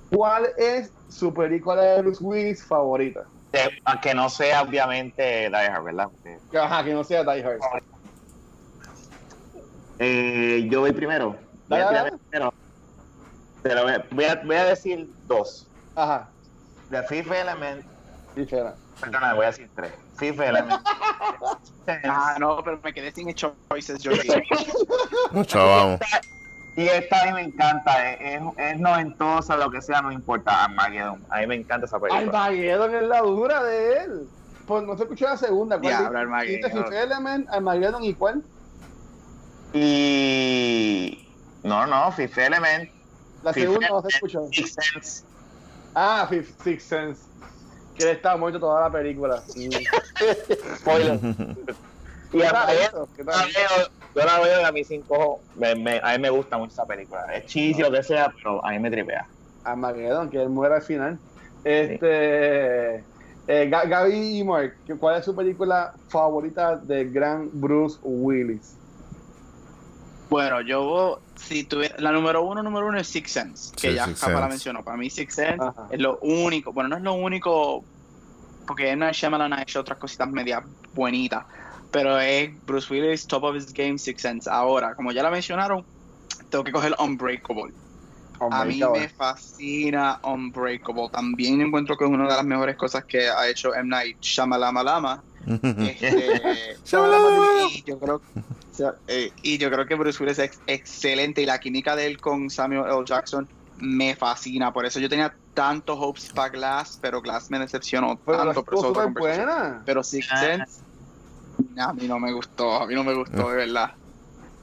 [0.09, 3.29] ¿Cuál es su película de Bruce Willis favorita?
[3.53, 6.09] Eh, Aunque no sea obviamente Die Hard, ¿verdad?
[6.53, 7.59] Ajá, que no sea Die Hard.
[9.99, 11.37] eh, yo voy primero.
[11.67, 12.53] Voy a, primero.
[13.61, 15.71] Pero voy a- voy a, decir dos.
[15.95, 16.33] Ajá,
[16.89, 17.85] The Fifth Element,
[18.35, 18.77] dijera.
[19.01, 19.91] Perdona, voy a decir tres.
[20.17, 20.81] Fifth Element.
[22.05, 24.27] Ah, no, pero me quedé sin choices, Jordi.
[25.31, 25.99] No, chavamos.
[26.77, 30.63] Y esta a mí me encanta, es, es, es noventosa, lo que sea, no importa.
[30.65, 32.45] Armageddon, a mí me encanta esa película.
[32.45, 34.29] Armageddon es la dura de él.
[34.67, 35.77] pues, no se escuchó la segunda.
[35.79, 36.19] ¿Cuál Diablo?
[36.19, 36.71] Armageddon.
[36.71, 38.41] Fifth Element, Armageddon y cuál?
[39.73, 41.27] Y.
[41.63, 42.89] No, no, Fifth Element,
[43.43, 44.47] La Fifth segunda no se escuchó.
[44.51, 45.23] Sixth Sense.
[45.95, 47.21] Ah, Fifth, Sixth Sense.
[47.95, 49.43] Que él estaba muerto toda la película.
[50.79, 51.19] Spoiler.
[52.33, 53.09] y ¿Qué tal Armageddon, eso?
[53.15, 53.49] ¿Qué yo la tal?
[53.53, 55.41] veo, yo la veo y a mí sin cojo.
[55.55, 57.21] Me, me- a mí me gusta mucho esa película.
[57.33, 59.27] Es cheesy lo que sea, pero a mí me tripea.
[59.63, 61.19] Armageddon, que él muera al final.
[61.63, 62.95] Este.
[63.47, 68.80] eh, Ga- Gaby y Mark, ¿qué- ¿cuál es su película favorita del gran Bruce Willis?
[70.31, 74.07] Bueno, yo, si tuviera, la número uno, número uno es Six Sense, que Sí, ya
[74.15, 74.81] Japa la mencionó.
[74.81, 75.87] Para mí Six Sense Ajá.
[75.91, 77.83] es lo único, bueno, no es lo único,
[78.65, 79.05] porque M.
[79.05, 80.63] Night Shyamalan ha hecho otras cositas medias
[80.93, 81.43] buenitas,
[81.91, 84.49] pero es Bruce Willis, top of his game, Six Sense.
[84.49, 85.83] Ahora, como ya la mencionaron,
[86.49, 87.73] tengo que coger Unbreakable.
[88.39, 91.09] A mí me fascina Unbreakable.
[91.11, 93.89] También encuentro que es una de las mejores cosas que ha hecho M.
[93.89, 95.21] Night Shyamalan.
[95.81, 96.77] Este,
[97.73, 98.21] y yo creo
[98.81, 102.05] sea, eh, y yo creo que Bruce Willis es ex- excelente y la química de
[102.07, 103.03] él con Samuel L.
[103.05, 104.71] Jackson me fascina.
[104.73, 108.63] Por eso yo tenía tantos hopes para Glass, pero Glass me decepcionó Pero tanto.
[108.63, 109.81] Pero, eso buena.
[109.85, 110.39] pero Six Ah.
[110.39, 110.81] Sense,
[111.79, 112.71] a mí no me gustó.
[112.73, 113.91] A mí no me gustó, de verdad.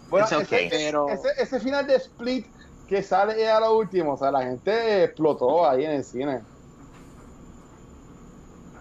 [0.09, 0.67] Bueno, okay.
[0.69, 2.47] ese, Pero- ese, ese final de Split
[2.89, 6.41] que sale a lo último, o sea, la gente explotó ahí en el cine.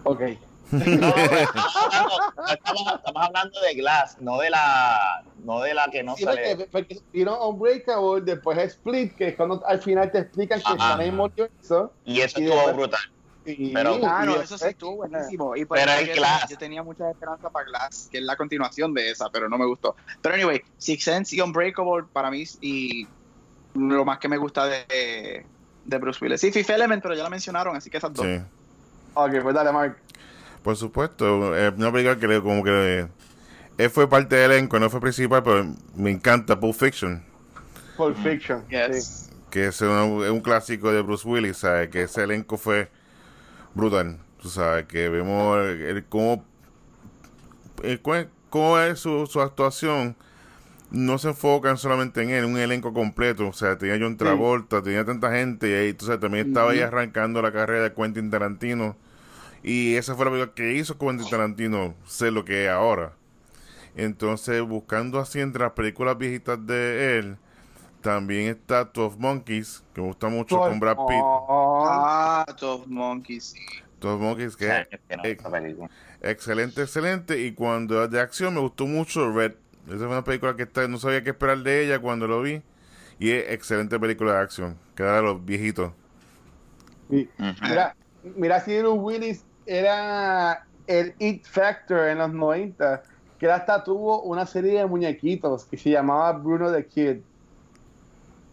[0.04, 0.22] Ok.
[0.70, 2.20] No, estamos,
[2.52, 6.56] estamos- estamos hablando de Glass, no de la, no de la que no Sí, sale.
[6.56, 11.00] porque, porque vino Unbreakable, después Split, que es cuando al final te explican que están
[11.00, 11.92] en multiverso.
[12.04, 13.00] Y eso y estuvo después- brutal.
[13.46, 15.56] Y, Pero- no, y eso sí estuvo buenísimo.
[15.56, 16.48] Y por Pero eso yo- Glass.
[16.50, 19.64] Yo tenía mucha esperanza para Glass, que es la continuación de esa, pero no me
[19.64, 19.96] gustó.
[20.20, 23.06] Pero anyway, Six Sense y Unbreakable para mí y
[23.74, 25.46] lo más que me gusta de,
[25.84, 26.42] de Bruce Willis.
[26.42, 28.26] Sí, Fifth Element, pero ya la mencionaron, así que esas dos.
[28.26, 28.38] Sí.
[29.14, 29.96] Ok, pues dale, Mark.
[30.68, 33.08] Por supuesto, es una película que le- como que
[33.78, 37.24] él fue parte del elenco, no fue principal, pero me encanta Pulp Fiction,
[37.96, 38.64] Pulp Fiction.
[38.68, 38.76] sí.
[38.76, 39.30] Yes.
[39.48, 41.88] que es, un clásico de Bruce Willis, ¿sabes?
[41.88, 42.90] Que ese elenco fue
[43.74, 46.44] brutal, tú sabes, que vemos el- el cómo,
[47.82, 48.02] el
[48.50, 50.16] cómo es su, su actuación,
[50.90, 55.06] no se enfocan solamente en él, un elenco completo, o sea, tenía John Travolta, tenía
[55.06, 58.96] tanta gente, y ahí, tú sabes, también estaba ahí arrancando la carrera de Quentin Tarantino,
[59.68, 63.12] y esa fue la película que hizo Quentin Tarantino ser lo que es ahora.
[63.96, 67.36] Entonces, buscando así entre las películas viejitas de él,
[68.00, 71.18] también está 12 Monkeys, que me gusta mucho con Brad Pitt.
[71.20, 73.60] Oh, Ah, Twelve Monkeys, sí.
[74.00, 75.90] 12 Monkeys, que O sea, es es que no,
[76.22, 77.38] excelente, excelente.
[77.38, 79.52] Y cuando es de acción, me gustó mucho Red.
[79.86, 82.62] Esa es una película que está, no sabía qué esperar de ella cuando lo vi.
[83.18, 85.92] Y es excelente película de acción, que era de los viejitos.
[87.08, 87.96] Mira,
[88.36, 93.02] mira si Bruce Willis era el It Factor en los 90,
[93.38, 97.18] que él hasta tuvo una serie de muñequitos que se llamaba Bruno the Kid.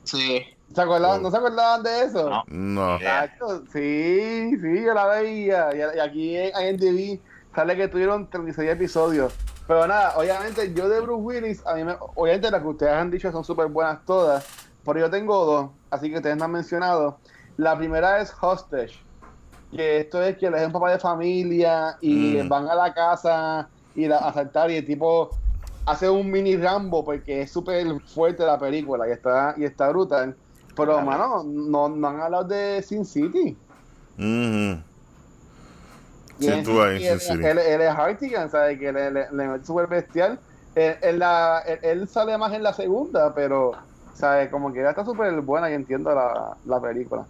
[0.03, 0.43] Sí.
[0.73, 1.19] ¿Se acordaban?
[1.19, 1.23] Oh.
[1.23, 2.29] ¿No se acordaban de eso?
[2.29, 2.43] No.
[2.47, 2.95] No.
[2.95, 5.69] Exacto, Sí, sí, yo la veía.
[5.73, 7.19] Y, y aquí en IMDb
[7.55, 9.33] sale que tuvieron 36 episodios.
[9.67, 13.09] Pero nada, obviamente yo de Bruce Willis, a mí me, obviamente las que ustedes han
[13.09, 14.45] dicho son súper buenas todas,
[14.83, 17.17] pero yo tengo dos, así que ustedes no han mencionado.
[17.57, 19.03] La primera es Hostage,
[19.71, 22.47] que esto es que él es un papá de familia y Mm.
[22.49, 25.29] van a la casa y la, a saltar y el tipo
[25.85, 30.35] hace un mini Rambo porque es súper fuerte la película y está, y está brutal.
[30.75, 31.05] Pero, Claro.
[31.05, 33.57] mano, no, no han hablado de Sin City.
[36.37, 38.77] Y Sí, tú ahí, Sin City, él, él- es Hartigan, ¿sabes?
[38.79, 40.39] Que le, le, le mete súper bestial.
[40.73, 43.71] Él, él la- él- él sale más en la segunda, pero,
[44.13, 44.49] ¿sabes?
[44.49, 47.25] Como que ya está súper buena y entiendo la, la película.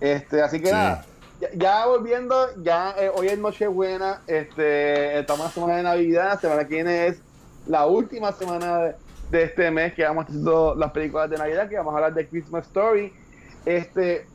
[0.00, 0.72] Este, así que Sí.
[0.72, 1.06] nada,
[1.40, 6.24] ya, ya volviendo, ya eh, hoy es Nochebuena, este, estamos en la semana de Navidad,
[6.34, 7.22] la semana que viene es
[7.66, 8.96] la última semana de,
[9.30, 12.28] de este mes que vamos haciendo las películas de Navidad, que vamos a hablar de
[12.28, 13.12] Christmas Story.
[13.64, 14.26] Este,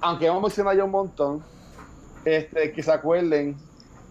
[0.00, 1.44] aunque hemos mencionado ya un montón,
[2.24, 3.56] este, que se acuerden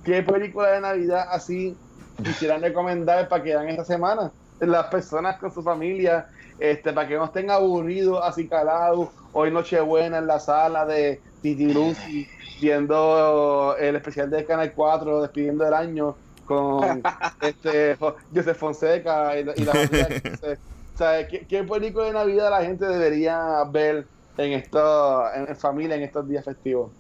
[0.04, 1.78] qué película de Navidad así
[2.24, 4.32] quisieran recomendar para que vean esta semana.
[4.60, 6.28] Las personas con su familia,
[6.60, 11.72] este, para que no estén aburridos, así calados, hoy Nochebuena en la sala de Titi
[11.74, 12.28] Lucy,
[12.62, 16.16] viendo el especial de Canal 4, despidiendo el año
[16.46, 17.04] con
[17.42, 17.98] este
[18.34, 20.08] Joseph Fonseca y, la- y la familia.
[20.10, 20.60] Entonces,
[20.98, 21.28] ¿sabes?
[21.28, 24.08] ¿Qué, ¿Qué película de Navidad la gente debería ver
[24.38, 26.92] en esto, en, en familia en estos días festivos?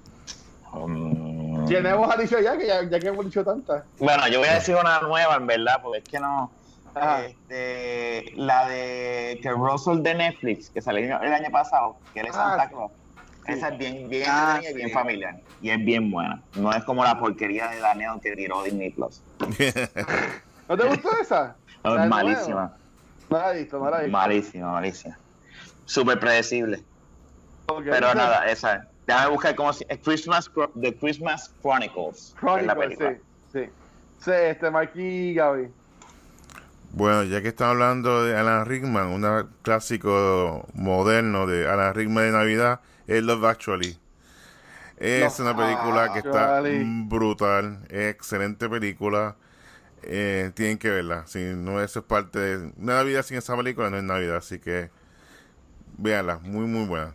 [0.74, 2.58] Um, ¿Quién hemos dicho ya?
[2.58, 3.86] Que ya, ya que hemos dicho tantas.
[3.98, 6.52] Bueno, yo voy a decir una nueva, en verdad, porque es que no.
[6.96, 12.36] Este, la de que Russell de Netflix, que salió el año pasado, que él es
[12.36, 12.92] Ah, Santa Claus.
[13.48, 15.36] Esa es bien, bien Ah, bien familiar.
[15.60, 16.44] Y es bien buena.
[16.54, 19.22] No es como la porquería de Daniel que tiró Disney Plus.
[20.68, 21.58] ¿No te gustó esa?
[21.84, 22.78] Malísima.
[23.30, 23.80] He visto.
[23.80, 25.20] Malísima, malísima.
[25.86, 26.84] Súper predecible.
[27.68, 28.88] Pero nada, esa.
[29.06, 29.86] Déjame buscar cómo se.
[30.02, 32.34] Christmas, Chro- The Christmas Chronicles.
[32.36, 33.18] es la Chronicle, película.
[33.52, 33.70] sí, sí.
[34.20, 35.70] Sí, este, Marky y Gaby.
[36.96, 42.32] Bueno, ya que estamos hablando de Alan Rickman, un clásico moderno de Alan Rickman de
[42.32, 44.00] Navidad, es Love Actually.
[44.96, 46.64] Es una película que está
[47.06, 49.36] brutal, excelente película.
[50.04, 51.28] Eh, tienen que verla.
[51.28, 54.38] Si no, eso es parte de una Navidad sin esa película, no es Navidad.
[54.38, 54.90] Así que
[55.98, 57.14] véanla, muy, muy buena.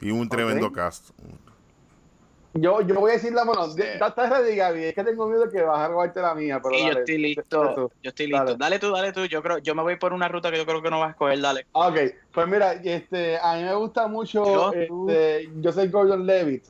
[0.00, 1.10] Y un tremendo cast.
[2.58, 5.62] Yo, yo voy a decir la bueno, da ready, Gaby, es que tengo miedo que
[5.62, 7.90] vas a robarte la mía, pero Sí, yo estoy listo.
[8.02, 8.44] Yo estoy listo.
[8.44, 8.56] Dale.
[8.58, 9.24] Dale tú, dale tú.
[9.26, 11.10] Yo creo, yo me voy por una ruta que yo creo que no vas a
[11.12, 11.66] escoger, dale.
[11.72, 11.96] Ok,
[12.32, 16.64] pues mira, este, a mí me gusta mucho, Yo, este, yo soy Gordon Levitt,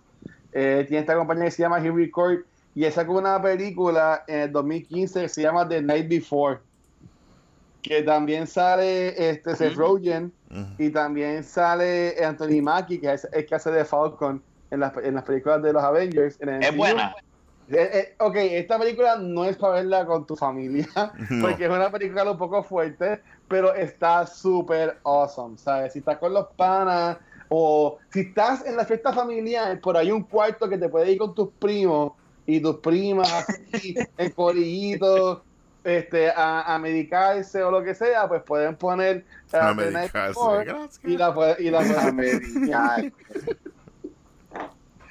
[0.53, 2.41] eh, tiene esta compañía que se llama Here Record
[2.75, 6.59] y él sacó una película en el 2015 que se llama The Night Before,
[7.83, 9.75] que también sale este, Seth.
[9.75, 10.33] Rogen
[10.79, 15.15] y también sale Anthony Mackie, que es el que hace de Falcon en las, en
[15.15, 16.41] las películas de los Avengers.
[16.41, 16.77] En el Es MCU.
[16.79, 17.15] buena.
[17.69, 20.87] Eh, eh, ok, esta película no es para verla con tu familia,
[21.31, 21.47] No.
[21.49, 25.93] porque es una película un poco fuerte, pero está súper awesome, ¿sabes?
[25.93, 30.23] Si estás con los panas o si estás en la fiesta familiar, por ahí un
[30.23, 32.13] cuarto que te puede ir con tus primos
[32.47, 35.41] y tus primas así, en corillitos,
[35.83, 40.13] este, a, a medicarse o lo que sea, pues pueden poner uh, A The Night
[40.15, 40.41] medicarse,
[41.05, 43.13] y la, y la A pueden medicar.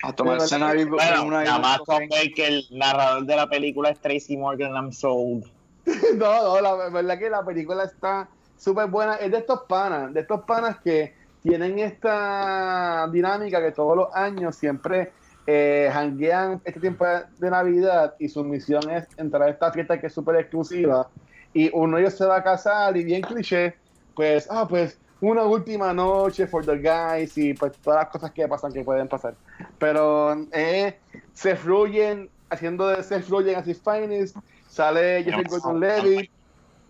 [0.05, 3.89] A tomarse una, Bueno, una nada más con ver que el narrador de la película
[3.89, 5.45] es Tracy Morgan I'm sold.
[6.15, 9.15] No, no, la verdad que la película está súper buena.
[9.15, 14.55] Es de estos panas, de estos panas que tienen esta dinámica que todos los años
[14.55, 15.11] siempre
[15.47, 17.05] eh, hanguean este tiempo
[17.37, 21.07] de Navidad y su misión es entrar a esta fiesta que es súper exclusiva.
[21.53, 23.75] Y uno de ellos se va a casar y bien cliché,
[24.15, 28.47] pues, ah, pues una última noche for the guys y pues todas las cosas que
[28.47, 29.35] pasan que pueden pasar.
[29.79, 30.99] Pero eh,
[31.33, 34.35] se fluyen haciendo de se fluyen así finest.
[34.67, 36.29] Sale Jeffrey Gordon Levitt.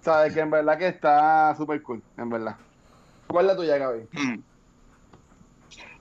[0.02, 2.56] Sabe que en verdad que está súper cool, en verdad.
[3.28, 4.02] ¿Cuál es la tuya, Gaby?
[4.14, 4.42] Hmm.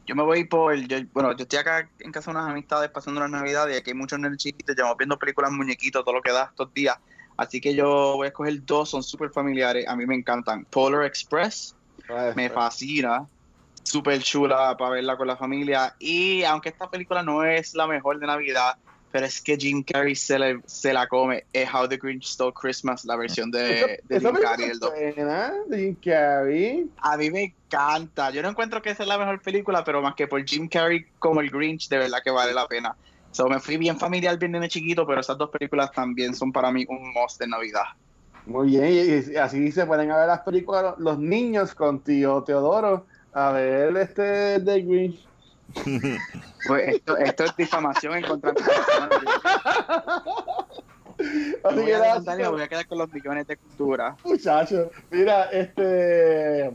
[0.07, 0.75] Yo me voy por.
[0.77, 3.91] yo- bueno, yo estoy acá en casa de unas amistades pasando las navidades y aquí
[3.91, 4.77] hay muchos nenes chiquitos.
[4.77, 6.97] Llevamos viendo películas muñequitos, todo lo que da estos días.
[7.37, 9.89] Así que yo voy a escoger dos, son súper familiares.
[9.89, 10.67] A mí me encantan.
[10.67, 11.75] Polar Express,
[12.35, 13.27] me fascina.
[13.83, 15.95] Súper chula para verla con la familia.
[15.99, 18.77] Y aunque esta película no es la mejor de Navidad,
[19.13, 21.45] pero es que Jim Carrey se, le- se la come.
[21.53, 24.91] Es How the Grinch Stole Christmas, la versión de, de Jim Carrey del es 2.
[24.91, 26.91] buena, de Jim Carrey.
[27.03, 28.31] A mí me encanta.
[28.31, 31.05] Yo no encuentro que esa es la mejor película, pero más que por Jim Carrey
[31.19, 32.97] como el Grinch, de verdad que vale la pena.
[33.31, 36.71] So, me fui bien familiar, bien nene chiquito, pero esas dos películas también son para
[36.71, 37.85] mí un must de Navidad.
[38.47, 43.53] Muy bien, y, así se pueden ver las películas los niños con tío Teodoro a
[43.53, 45.27] ver este de Grinch.
[46.67, 48.63] Pues esto, esto es difamación en contra de.
[51.63, 54.17] Así voy que a me voy a quedar con los millones de cultura.
[54.25, 56.75] Muchachos, mira, este.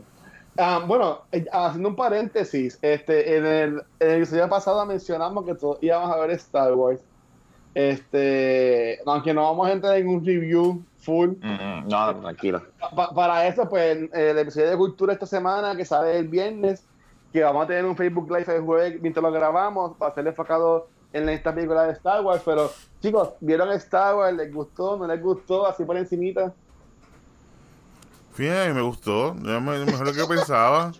[0.58, 5.56] ah, bueno, eh, haciendo un paréntesis, este, en el, en el episodio pasado mencionamos que
[5.56, 7.00] todos íbamos a ver Star Wars.
[7.74, 11.30] Este, aunque no vamos a entrar en un review full.
[11.40, 11.46] Mm,
[11.84, 12.62] mm, no, tranquilo.
[12.94, 16.84] Pa- para eso, pues, el episodio de Cultura esta semana, que sale el viernes,
[17.32, 20.88] que vamos a tener un Facebook Live el jueves mientras lo grabamos, para ser enfocado
[21.12, 22.42] en esta película de Star Wars.
[22.44, 24.36] Pero, chicos, ¿vieron Star Wars?
[24.36, 24.96] ¿Les gustó?
[24.96, 25.66] ¿No les gustó?
[25.66, 26.52] Así por encimita.
[28.32, 29.34] Fíjate, me gustó.
[29.34, 30.92] Mejor lo que pensaba.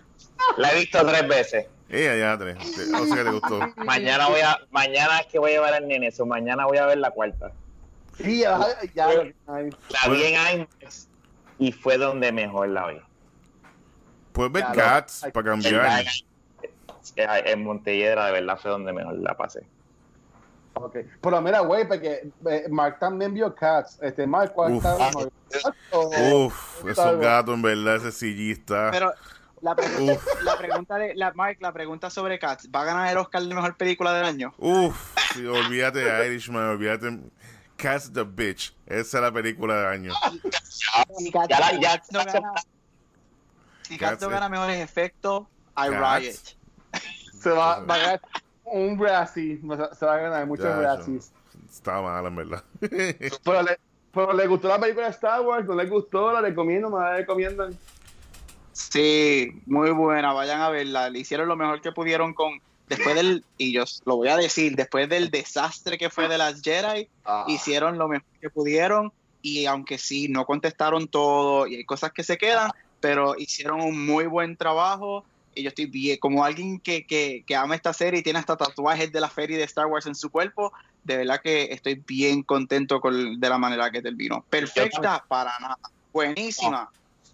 [0.57, 1.67] La he visto tres veces.
[1.91, 2.57] Ella ya tres.
[2.95, 3.61] O sea que te gustó.
[3.85, 6.87] Mañana voy a, mañana es que voy a llevar al nene, eso mañana voy a
[6.87, 7.53] ver la cuarta.
[8.17, 8.59] Sí, ya,
[8.95, 9.09] ya.
[9.09, 11.09] La vi en IMAX
[11.59, 13.01] y fue donde mejor la vi.
[14.33, 16.05] Puedes ver Cats para cambiar.
[17.17, 19.67] en Montelledra de verdad fue donde mejor la pasé.
[20.75, 20.97] Ok.
[21.21, 23.99] Pero mira, güey, porque eh, Mark también vio Cats.
[24.01, 24.85] Este, Mark, ¿cuál Uf.
[24.85, 25.11] está
[25.93, 27.19] o- Uf, Wars?
[27.21, 28.91] gatos, en verdad, ese sillista.
[28.93, 29.13] Pero
[29.63, 30.43] la pregunta, Uf.
[30.43, 33.55] la pregunta de la Mark, la pregunta sobre Cats, ¿va a ganar el Oscar de
[33.55, 34.55] mejor película del año?
[34.59, 37.19] Uf, sí, olvídate de Irishman, olvídate.
[37.77, 38.75] Cats the Bitch.
[38.87, 40.13] Esa es la película del año.
[41.19, 42.53] Si Cats, Ya ya- no gana,
[43.83, 45.43] si Cats Cats no es- gana mejores efectos,
[45.77, 46.23] I Cats.
[46.23, 46.37] riot.
[47.41, 48.21] Se va, va a ganar
[48.65, 49.61] un Razzie.
[49.99, 51.33] Se va a ganar muchos Razzies.
[51.71, 52.65] Estaba mal, en verdad.
[52.81, 53.79] Pero le,
[54.13, 57.17] pero le gustó la película de Star Wars, no le gustó, la recomiendo, me la
[57.17, 57.77] recomiendan.
[58.89, 61.11] Sí, muy buena, vayan a verla.
[61.11, 64.75] Le hicieron lo mejor que pudieron con después del, y yo lo voy a decir,
[64.75, 67.45] después del desastre que fue de las Jedi, Ah.
[67.47, 69.13] hicieron lo mejor que pudieron
[69.43, 72.71] y aunque sí, no contestaron todo y hay cosas que se quedan,
[73.01, 75.25] pero hicieron un muy buen trabajo
[75.55, 78.57] y yo estoy bien, como alguien que, que, que ama esta serie y tiene hasta
[78.57, 80.73] tatuajes de la feria de Star Wars en su cuerpo,
[81.05, 84.45] de verdad que estoy bien contento con, de la manera que terminó.
[84.51, 85.79] Perfecta para nada,
[86.13, 86.91] buenísima.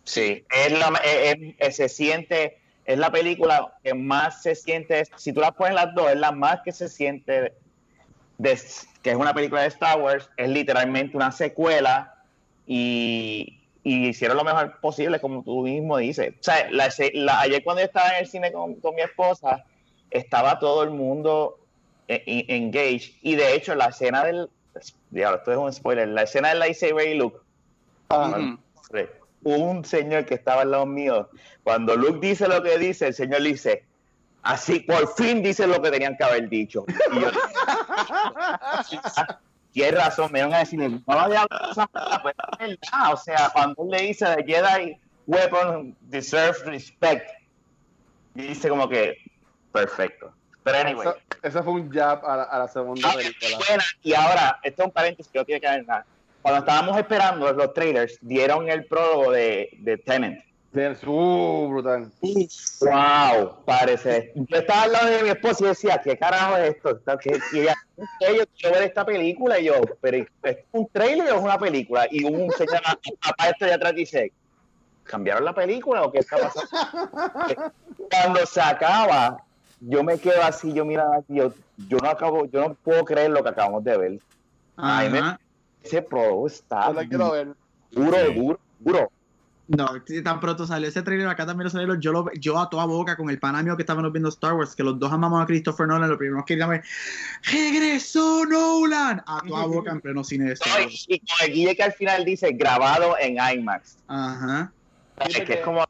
[0.07, 5.33] Sí, es la, es- es- se siente, es la película que más se siente, si
[5.33, 7.53] tú las pones las dos, es la más que se siente,
[8.39, 8.59] de,
[9.03, 12.15] que es una película de Star Wars, es literalmente una secuela
[12.67, 16.35] y, y hicieron lo mejor posible, como tú mismo dices.
[16.39, 19.65] O sea, la, la- ayer cuando yo estaba en el cine con, con mi esposa,
[20.11, 21.59] estaba todo el mundo
[22.07, 24.49] eh, en- engaged y de hecho la escena del,
[25.11, 27.39] diablo, esto es un spoiler, la escena del lightsaber y Luke,
[28.09, 28.59] Ah, Ujú.
[29.43, 31.29] Un señor que estaba al lado mío,
[31.63, 33.85] cuando Luke dice lo que dice, el señor le dice,
[34.43, 36.85] así, por fin dice lo que tenían que haber dicho.
[37.13, 37.31] Y yo,
[39.73, 41.73] tienes razón, me van a decir, no había hablado,
[42.23, 47.29] pues es verdad, o sea, cuando él le dice, the Jedi weapon deserves respect,
[48.35, 49.17] dice como que,
[49.73, 50.33] perfecto.
[50.63, 53.59] Pero anyway, Eso, eso fue un jab a la, a la segunda Ah, película.
[53.69, 53.85] buena.
[54.03, 56.05] Y ahora, esto es un paréntesis que no tiene que ver nada.
[56.47, 60.39] Cuando estábamos esperando los trailers, dieron el prólogo de, de Tenant.
[61.05, 62.09] Uh, brutal.
[62.83, 64.31] Wow, parece.
[64.37, 67.01] Yo estaba al lado de mi esposa y decía, ¿qué carajo es esto?
[67.21, 67.75] ¿Qué- Y ella,
[68.21, 68.37] "¿Qué?
[68.39, 69.59] yo quiero ver esta película.
[69.59, 72.07] Y yo, ¿pero es un trailer o es una película?
[72.13, 72.81] Y un señor
[73.23, 74.31] aparte de atrás dice,
[75.03, 77.73] ¿cambiaron la película o qué está pasando?
[78.09, 79.39] Cuando se acaba,
[79.81, 81.53] yo me quedo así, yo mira, yo,
[81.89, 84.19] yo no acabo, yo no puedo creer lo que acabamos de ver.
[84.77, 85.37] Ay, me-.
[85.87, 87.49] Ese pro está Yo la quiero ver.
[87.93, 88.35] duro, Sí.
[88.35, 89.11] duro, duro.
[89.69, 89.89] No,
[90.23, 93.17] tan pronto salió ese trailer, acá también lo salió, yo, lo, yo a toda boca
[93.17, 95.89] con el pana mío que estábamos viendo Star Wars, que los dos amamos a Christopher
[95.89, 96.85] Nolan, lo primero que queríamos ver,
[97.51, 99.25] ¡regresó Nolan!
[99.27, 101.05] A toda boca en pleno cine de Star No, y, Wars.
[101.09, 103.97] y con el guille que al final dice grabado en IMAX.
[104.07, 104.71] Ajá.
[105.27, 105.85] Fíjate que es como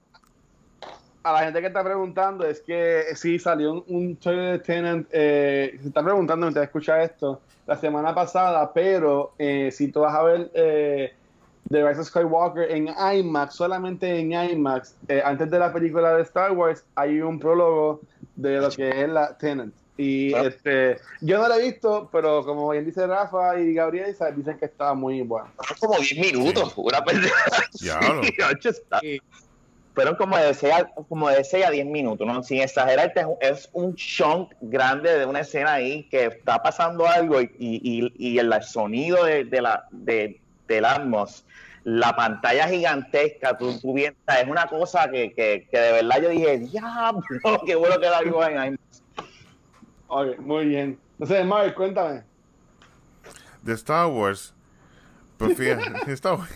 [1.27, 5.09] A la gente que está preguntando, es que sí salió un, un trailer de Tenant.
[5.11, 10.15] eh, se está preguntando mientras escucha esto la semana pasada, pero eh, si tú vas
[10.15, 11.13] a ver eh,
[11.69, 16.23] The Rise of Skywalker en IMAX, solamente en IMAX, eh, antes de la película de
[16.23, 18.03] Star Wars, hay un prólogo
[18.37, 19.75] de lo que es la Tenant.
[19.97, 24.59] Y este, yo no lo he visto, pero como bien dice Rafa y Gabriel, dicen
[24.59, 25.49] que está muy bueno.
[25.81, 27.35] como 10 minutos, una pendeja.
[27.73, 27.89] Sí,
[28.53, 29.21] ocho, está- Sí.
[29.97, 32.43] Fueron como de 6 a, como de 6 a 10 minutos, ¿no?
[32.43, 37.09] Sin exagerarte, es un- es un chunk grande de una escena ahí que está pasando
[37.09, 40.39] algo y, y, y- el sonido de, de la, de,
[40.69, 41.47] del Atmos,
[41.85, 46.29] la pantalla gigantesca, tú, tú vienes- es una cosa que, que, que de verdad yo
[46.29, 47.23] dije, diablo,
[47.67, 49.03] qué bueno que la vivo en IMAX.
[50.09, 50.99] Ok, muy bien.
[51.13, 52.23] Entonces, Mark, cuéntame.
[53.63, 54.53] de Star Wars.
[55.39, 56.51] Pues fíjate, Star Wars.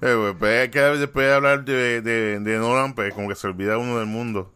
[0.00, 3.46] Eh, pues, pues, que después de hablar de, de, de Nolan, pues como que se
[3.46, 4.52] olvida uno del mundo.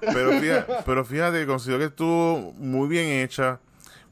[0.00, 3.60] Pero fíjate, pero fíjate, considero que estuvo muy bien hecha.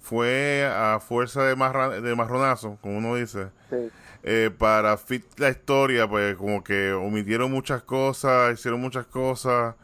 [0.01, 3.49] Fue a fuerza de, marra- de marronazo, como uno dice.
[3.71, 3.91] Sí.
[4.23, 9.75] Eh, para fit la historia, pues como que omitieron muchas cosas, hicieron muchas cosas.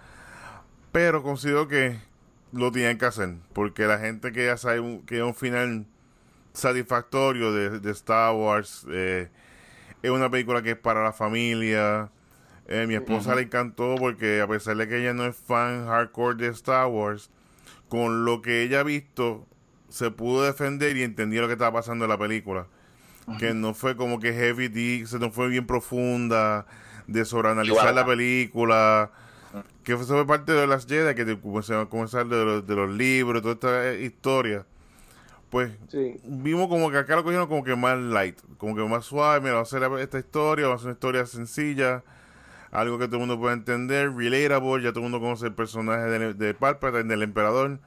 [0.93, 1.99] Pero considero que
[2.53, 3.35] lo tenían que hacer.
[3.53, 5.87] Porque la gente que ya sabe un- que un final
[6.53, 8.87] satisfactorio de, de Star Wars.
[8.91, 9.29] eh,
[10.03, 12.11] es una película que es para la familia.
[12.69, 16.37] Eh, mi esposa le encantó porque a pesar de que ella no es fan hardcore
[16.37, 17.31] de Star Wars,
[17.89, 19.47] con lo que ella ha visto,
[19.89, 22.67] se pudo defender y entendió lo que estaba pasando en la película.
[23.39, 26.67] Que no fue como que heavy deep, se no fue bien profunda,
[27.07, 29.13] de sobreanalizar la película.
[29.85, 32.91] Que eso fue parte de las Jedi, que va a comenzar de los, de los
[32.91, 34.67] libros, toda esta historia.
[35.53, 36.17] Pues Sí.
[36.25, 39.53] vimos como que acá lo cogieron como que más light, como que más suave, mira,
[39.53, 42.03] vamos a hacer esta historia, vamos a hacer una historia sencilla,
[42.71, 46.05] algo que todo el mundo pueda entender, relatable, ya todo el mundo conoce el personaje
[46.05, 47.81] de, de Palpatine, del emperador,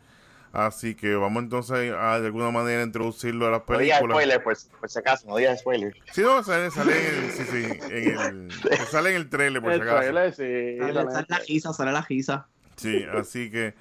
[0.54, 4.18] así que vamos entonces a de alguna manera introducirlo a las No digas películas.
[4.24, 5.96] spoiler, por, por si acaso, no digas spoiler.
[6.12, 8.52] Sí, no, sale, sale en el, sí, sí, en el,
[8.92, 10.12] sale en el trailer por si El acaso.
[10.12, 10.78] trailer, sí.
[10.80, 12.48] Sale, sale la giza, sale la giza.
[12.76, 13.74] Sí, así que,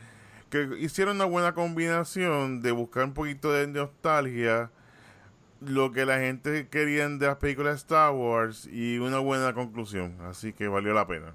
[0.54, 4.70] que hicieron una buena combinación de buscar un poquito de nostalgia,
[5.60, 10.14] lo que la gente quería de las películas de Star Wars y una buena conclusión.
[10.22, 11.34] Así que valió la pena.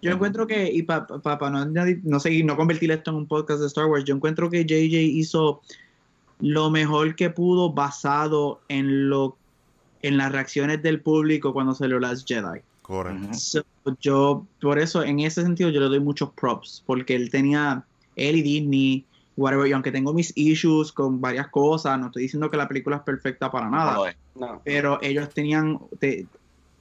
[0.00, 3.26] Yo encuentro que, y para pa, pa no, no seguir, no convertir esto en un
[3.26, 5.60] podcast de Star Wars, yo encuentro que JJ hizo
[6.38, 9.36] lo mejor que pudo basado en lo
[10.02, 12.60] en las reacciones del público cuando salió Last Jedi.
[12.82, 13.34] Correcto.
[13.34, 13.62] So,
[14.00, 17.84] yo, por eso, en ese sentido, yo le doy muchos props, porque él tenía,
[18.16, 19.04] él y Disney
[19.36, 22.96] whatever, y aunque tengo mis issues con varias cosas, no estoy diciendo que la película
[22.96, 24.16] es perfecta para nada, No, eh.
[24.34, 24.60] No.
[24.64, 26.26] pero ellos tenían, te-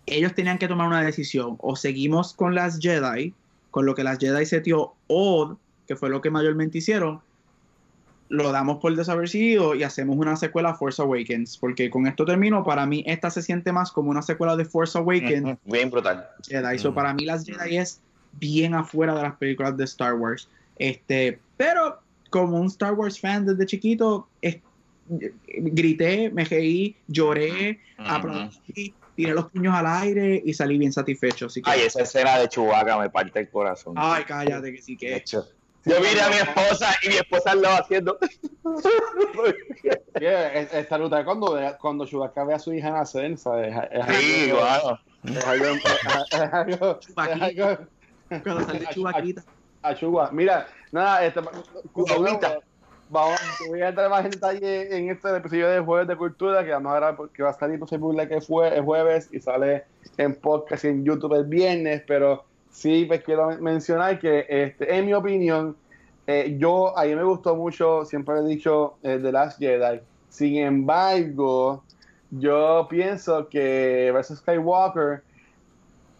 [0.05, 3.33] ellos tenían que tomar una decisión, o seguimos con las Jedi,
[3.69, 5.57] con lo que las Jedi setió, o,
[5.87, 7.21] que fue lo que mayormente hicieron,
[8.27, 12.85] lo damos por desapercibido y hacemos una secuela Force Awakens, porque con esto termino, para
[12.85, 16.27] mí esta se siente más como una secuela de Force Awakens Bien brutal.
[16.47, 16.77] Jedi.
[16.79, 16.95] So, Mm.
[16.95, 18.01] para mí las Jedi es
[18.33, 20.49] bien afuera de las películas de Star Wars.
[20.77, 21.99] Este, pero
[22.29, 24.57] como un Star Wars fan desde chiquito, es-
[25.47, 31.47] grité, me reí, lloré, aplaudí, tiré los puños al aire y salí bien satisfecho.
[31.47, 33.93] Así que, Ay, esa escena de Chewbacca me parte el corazón.
[33.97, 35.15] ay, cállate que sí De que.
[35.17, 35.45] hecho,
[35.85, 38.17] yo miré a mi esposa y mi esposa lo haciendo.
[40.19, 43.75] Yeah, es- esta ruta es cuando, cuando Chewbacca ve a su hija nacer, ¿sabes?
[43.91, 44.97] Es, es Sí, algo- wow.
[45.35, 47.45] es algo- es- es algo- es Chubaquita.
[47.45, 47.87] algo-
[48.43, 49.43] Cuando sale Chubaquita.
[49.81, 50.29] A Chuba.
[50.31, 51.41] Mira, nada, este,
[51.93, 52.59] Guaguita.
[53.09, 56.71] vamos, voy a entrar más en detalle en este episodio de Jueves de Cultura, que
[56.71, 59.83] vamos a grabar porque va a salir Live que fue el jueves y sale
[60.17, 64.95] en podcast y en YouTube el viernes, pero sí pues quiero men- mencionar que este,
[64.95, 65.75] en mi opinión,
[66.27, 69.99] eh, yo, a mí me gustó mucho, siempre he dicho, eh, The Last Jedi.
[70.29, 71.83] Sin embargo,
[72.29, 75.23] yo pienso que Versus Skywalker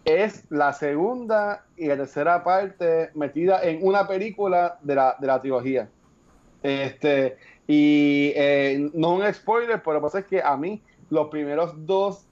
[0.06, 5.40] es la segunda y la tercera parte metida en una película de la, de la
[5.40, 5.90] trilogía.
[6.64, 7.38] Este,
[7.68, 11.74] y eh, no un spoiler, pero lo que pasa es que a mí los primeros
[11.86, 12.26] dos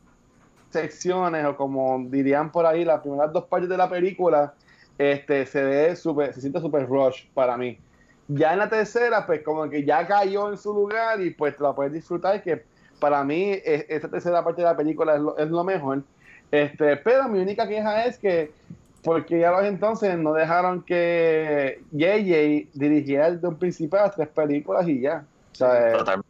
[0.69, 4.53] secciones, o como dirían por ahí, las primeras dos partes de la película,
[4.97, 7.79] este, se ve súper, se siente super rush para mí.
[8.27, 11.73] Ya en la tercera, pues como que ya cayó en su lugar y pues la
[11.73, 12.63] puedes disfrutar, que
[12.99, 16.03] para mí eh, esta tercera parte de la película es lo, es lo mejor.
[16.51, 18.51] Este, pero mi única queja es que,
[19.03, 24.87] porque ya los entonces no dejaron que JJ dirigiera desde un principio las tres películas
[24.87, 25.25] y ya.
[25.51, 26.21] O sea, eh, Total.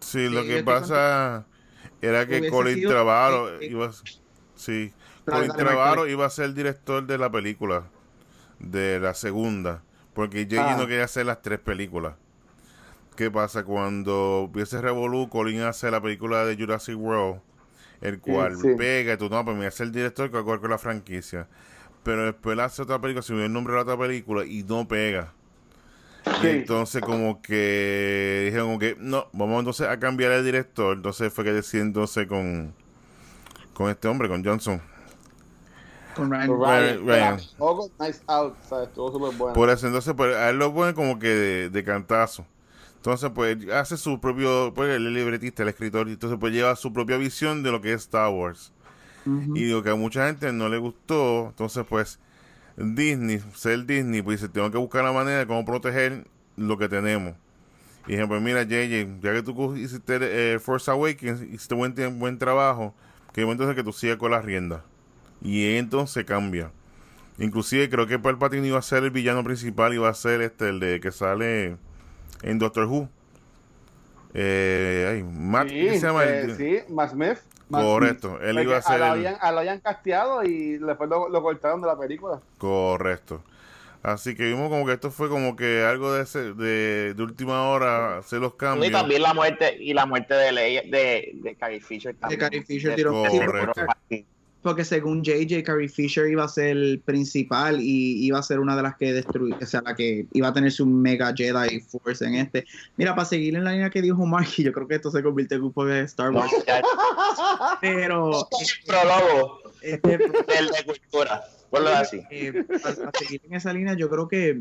[0.00, 1.44] Sí, lo que pasa
[2.02, 3.92] era que Colin Trevorrow iba a-
[4.54, 4.92] sí,
[5.26, 7.84] Colin Trevorrow iba a ser el director de la película
[8.58, 9.82] de la segunda,
[10.14, 10.76] porque JJ Ah.
[10.78, 12.14] no quería hacer las tres películas.
[13.16, 17.40] ¿Qué pasa cuando empieza Revolu, Colin hace la película de Jurassic World,
[18.00, 18.68] el cual sí.
[18.76, 21.48] pega y tú no, pues me hace el director que acuerdo con la franquicia.
[22.02, 24.62] Pero después hace otra película, se me dio el nombre de la otra película y
[24.64, 25.34] no pega.
[26.38, 26.48] Y Sí.
[26.48, 30.96] entonces como que dijeron como que no, vamos entonces a cambiar el director.
[30.96, 32.74] Entonces fue que deciden entonces con,
[33.74, 34.82] con este hombre, con Johnson.
[36.14, 36.56] Con Ryan.
[36.58, 37.40] Ryan, Ryan.
[37.58, 38.88] August Nice Out, ¿sabes?
[38.88, 39.52] Estuvo súper bueno.
[39.52, 42.46] Por eso entonces pues, a él lo ponen como que de, de cantazo.
[43.00, 46.92] Entonces pues hace su propio, pues el libretista, el escritor, y entonces pues lleva su
[46.92, 48.74] propia visión de lo que es Star Wars.
[49.24, 51.48] Y digo que a mucha gente no le gustó.
[51.48, 52.18] Entonces, pues,
[52.76, 56.26] Disney, ser Disney, pues dice, tengo que buscar la manera de cómo proteger
[56.56, 57.34] lo que tenemos.
[58.06, 62.38] Y dije, pues mira, JJ, ya que tú hiciste eh, Force Awakens, hiciste buen, buen
[62.38, 62.94] trabajo,
[63.32, 64.82] que entonces que tú sigas con las riendas.
[65.40, 66.70] Y entonces cambia.
[67.38, 70.80] Inclusive creo que Palpatine iba a ser el villano principal, iba a ser este, el
[70.80, 71.78] de que sale
[72.42, 73.08] en Doctor Who.
[74.34, 76.24] Eh, ay, Matt, sí, ¿qué se llama?
[76.24, 77.38] eh, sí, Matt Smith.
[77.70, 81.08] Correcto, él Porque iba a ser lo el- habían, a lo habían casteado y después
[81.08, 82.40] lo, lo cortaron de la película.
[82.58, 83.42] Correcto.
[84.02, 87.68] Así que vimos como que esto fue como que algo de ese, de, de última
[87.68, 88.92] hora hacer los Y cambios.
[88.92, 92.40] también la muerte y la muerte de Leia, de, de Carrie Fisher también.
[92.40, 93.82] Carrie Fisher De- tiró- Correcto.
[94.08, 94.26] Sí,
[94.62, 98.76] Porque según JJ, Carrie Fisher iba a ser el principal y iba a ser una
[98.76, 102.22] de las que destruía, o sea, la que iba a tener su mega Jedi Force
[102.26, 102.66] en este.
[102.98, 105.22] Mira, para seguir en la línea que dijo Mark, y yo creo que esto se
[105.22, 106.52] convierte en un poco de Star Wars,
[107.80, 108.30] pero
[108.60, 111.42] el prólogo este, de cultura.
[111.70, 112.20] Ponlo así.
[112.30, 114.60] eh, a- a seguir en esa línea, yo creo que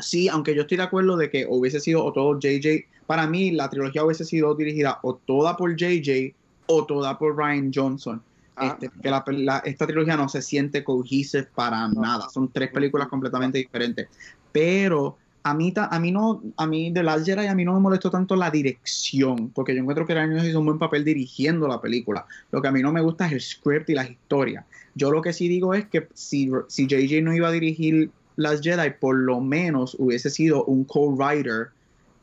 [0.00, 3.50] sí, aunque yo estoy de acuerdo de que hubiese sido o todo JJ, para mí
[3.52, 6.34] la trilogía hubiese sido dirigida o toda por JJ
[6.66, 8.22] o toda por Ryan Johnson.
[8.56, 8.76] Ah.
[8.80, 12.28] Este, que la, la- esta trilogía no se siente cohesive para nada.
[12.28, 14.08] Son tres películas completamente diferentes.
[14.52, 17.74] Pero a mí, ta- a mí no, a mí de Last Jedi a mí no
[17.74, 21.66] me molestó tanto la dirección, porque yo encuentro que Ryan hizo un buen papel dirigiendo
[21.66, 22.26] la película.
[22.50, 24.64] Lo que a mí no me gusta es el script y las historias.
[24.94, 28.62] Yo lo que sí digo es que si, si JJ no iba a dirigir Last
[28.62, 31.68] Jedi, por lo menos hubiese sido un co-writer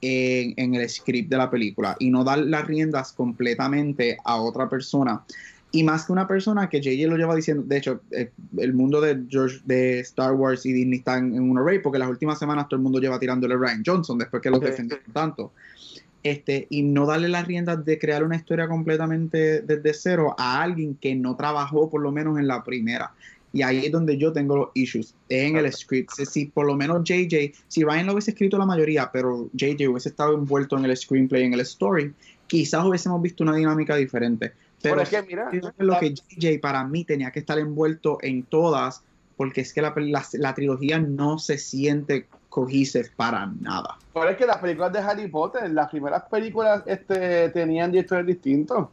[0.01, 4.69] en, en el script de la película y no dar las riendas completamente a otra
[4.69, 5.23] persona.
[5.71, 9.01] Y más que una persona que JJ lo lleva diciendo, de hecho, eh, el mundo
[9.01, 12.67] de George, de Star Wars y Disney están en un array, porque las últimas semanas
[12.67, 14.65] todo el mundo lleva tirándole a Ryan Johnson después que lo Sí.
[14.65, 15.51] defendieron tanto.
[16.23, 20.95] Este, y no darle las riendas de crear una historia completamente desde cero a alguien
[20.99, 23.11] que no trabajó por lo menos en la primera.
[23.53, 26.11] Y ahí es donde yo tengo los issues, es en el script.
[26.11, 30.09] Si por lo menos JJ, si Ryan lo hubiese escrito la mayoría, pero JJ hubiese
[30.09, 32.13] estado envuelto en el screenplay, en el story,
[32.47, 34.51] quizás hubiésemos visto una dinámica diferente.
[34.81, 38.17] Pero Pero es que, mira, es lo que JJ para mí tenía que estar envuelto
[38.21, 39.03] en todas,
[39.37, 43.97] porque es que la, la- la trilogía no se siente cohesive para nada.
[44.13, 48.87] Pero es que las películas de Harry Potter, las primeras películas este, tenían directores distintos.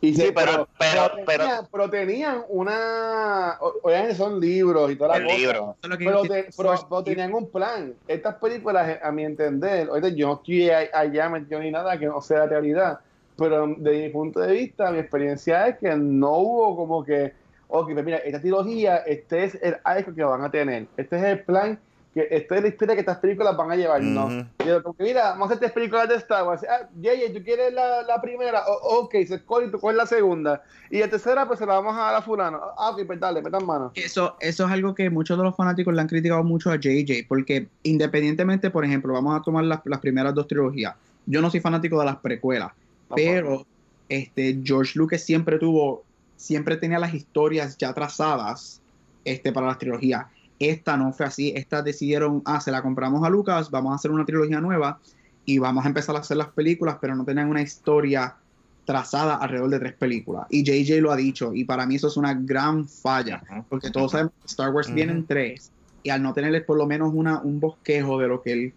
[0.00, 3.56] Y Sí, se- pero- pero- tenían, pero tenían una.
[3.60, 5.76] o- Obviamente son libros y toda la El cosa, libro.
[5.82, 7.94] Que Pero, te- pero- pero tenían un plan.
[8.06, 12.20] Estas películas, a mi entender, ahorita yo no estoy allá metido ni nada que no
[12.20, 13.00] sea la realidad,
[13.36, 17.32] pero de mi punto de vista, mi experiencia es que no hubo como que,
[17.68, 21.22] ok, pues mira, esta trilogía, este es el arco que van a tener, este es
[21.24, 21.78] el plan,
[22.12, 24.30] que esta es la historia que estas películas van a llevar, no.
[24.64, 26.62] Yo como que, mira, vamos a hacer tres películas de Star Wars.
[26.70, 28.62] Ah, Yeye, ¿tú quieres la, la primera?
[28.68, 30.62] O- ok, se escoge y tú coges la segunda.
[30.90, 32.60] Y la tercera, pues se la vamos a dar a fulano.
[32.78, 33.90] Ah, ok, pues dale, metan mano.
[33.96, 37.26] Eso, eso es algo que muchos de los fanáticos le han criticado mucho a JJ,
[37.28, 40.94] porque independientemente, por ejemplo, vamos a tomar las, las primeras dos trilogías.
[41.26, 42.70] Yo no soy fanático de las precuelas,
[43.14, 43.66] pero
[44.08, 46.04] este, George Lucas siempre tuvo,
[46.36, 48.80] siempre tenía las historias ya trazadas
[49.24, 50.26] este, para las trilogías.
[50.58, 54.10] Esta no fue así, esta decidieron, ah, se la compramos a Lucas, vamos a hacer
[54.10, 55.00] una trilogía nueva
[55.44, 58.36] y vamos a empezar a hacer las películas, pero no tenían una historia
[58.84, 60.46] trazada alrededor de tres películas.
[60.50, 64.12] Y JJ lo ha dicho, y para mí eso es una gran falla, porque todos
[64.12, 64.96] sabemos que Star Wars Ujú.
[64.96, 68.42] viene en tres, y al no tenerles por lo menos una, un bosquejo de lo
[68.42, 68.74] que él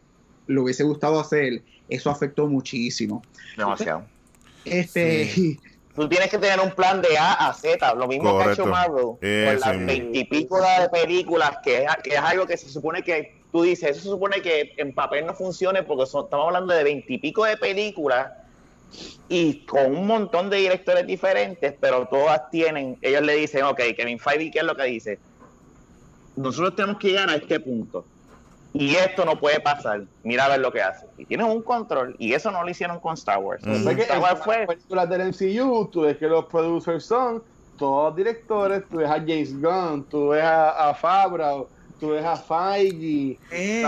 [0.47, 3.21] le hubiese gustado hacer, eso afectó muchísimo.
[3.55, 4.05] Demasiado.
[4.69, 5.59] Este,
[5.95, 8.65] Tú tienes que tener un plan de A a Z, lo mismo que ha hecho
[8.71, 9.05] Marvel,
[9.45, 13.63] con las veintipico de películas, que es, que es algo que se supone que, tú
[13.63, 17.45] dices, eso se supone que en papel no funcione porque son- estamos hablando de veintipico
[17.45, 18.31] de películas
[19.27, 24.19] y con un montón de directores diferentes, pero todas tienen, ellos le dicen, ok, Kevin
[24.19, 25.17] Feige, ¿qué es lo que dice?
[26.35, 28.05] Nosotros tenemos que llegar a este punto.
[28.73, 30.03] Y esto no puede pasar.
[30.23, 31.05] Mira a ver lo que hace.
[31.17, 32.15] Y tienen un control.
[32.19, 33.63] Y eso no lo hicieron con Star Wars.
[33.63, 37.05] Sea que Star en Wars las fue películas del MCU, tú ves que los producers
[37.05, 37.41] son
[37.77, 41.67] todos directores, tú ves a James Gunn, tú ves a, a Favreau,
[41.99, 43.83] tú ves a Feige, eh,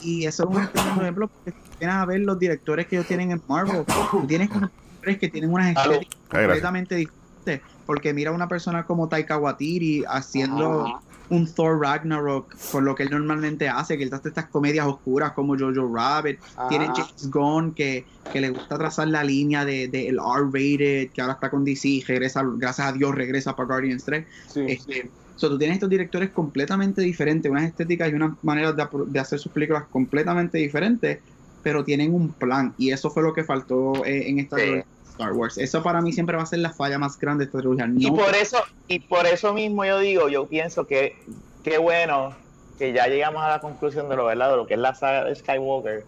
[0.00, 3.42] y eso es un ejemplo, porque tienes a ver los directores que ellos tienen en
[3.48, 9.08] Marvel, tú tienes directores que tienen unas estéticas completamente diferentes, porque mira una persona como
[9.08, 11.00] Taika Waititi haciendo
[11.32, 15.32] un Thor Ragnarok por lo que él normalmente hace, que él hace estas comedias oscuras
[15.32, 16.68] como Jojo Rabbit, Ajá.
[16.68, 21.22] tiene James Gunn que, que le gusta trazar la línea de, de el R-rated, que
[21.22, 24.26] ahora está con DC, y regresa, gracias a Dios regresa para Guardians 3.
[24.48, 28.86] Sí, Este, so, tú tienes estos directores completamente diferentes, unas estéticas y unas maneras de,
[29.06, 31.18] de hacer sus películas completamente diferentes,
[31.62, 34.82] pero tienen un plan, y eso fue lo que faltó eh, en esta Sí.
[35.12, 35.58] Star Wars.
[35.58, 37.88] Eso para mí siempre va a ser la falla más grande de esta trilogía.
[37.96, 38.58] Y por eso,
[38.88, 41.16] y por eso mismo yo digo, yo pienso que
[41.62, 42.34] qué bueno
[42.78, 45.24] que ya llegamos a la conclusión de lo verdad, de lo que es la saga
[45.24, 46.04] de Skywalker.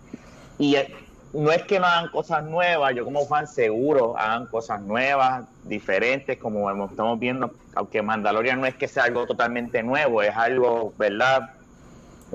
[0.59, 0.95] Y eh,
[1.33, 6.39] no es que no hagan cosas nuevas, yo como fan seguro hagan cosas nuevas, diferentes,
[6.39, 11.51] como estamos viendo, aunque Mandalorian no es que sea algo totalmente nuevo, es algo, ¿verdad?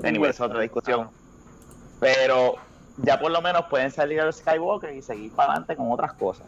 [0.02, 1.08] Anyway, es otra discusión.
[1.98, 2.56] Pero
[2.98, 6.46] ya por lo menos pueden salir al Skywalker y seguir para adelante con otras cosas.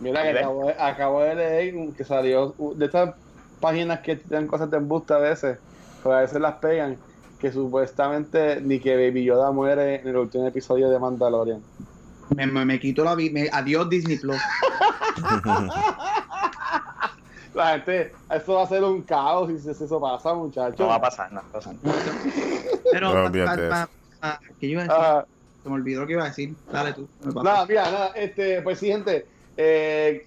[0.00, 3.14] Mira que acabo de, acabo de leer que salió de estas
[3.60, 5.58] páginas que tienen cosas de embuste a veces,
[6.02, 6.96] pero a veces las pegan,
[7.40, 11.62] que supuestamente ni que Baby Yoda muere en el último episodio de Mandalorian.
[12.36, 13.40] me, me, me quito la vida.
[13.52, 14.36] Adiós Disney Plus.
[17.54, 20.78] La gente, eso va a ser un caos si si eso pasa, muchachos.
[20.78, 21.74] No va a pasar, no va a pasar.
[22.92, 23.88] Pero, No, pa- olvídate pa- de pa-
[24.20, 25.00] pa- ¿qué yo iba a decir?
[25.00, 25.26] Ajá.
[25.62, 26.54] Se me olvidó lo que iba a decir.
[26.70, 27.08] Dale tú.
[27.42, 29.26] Nada, mira, nada, este, pues sí, gente.
[29.56, 30.26] Eh,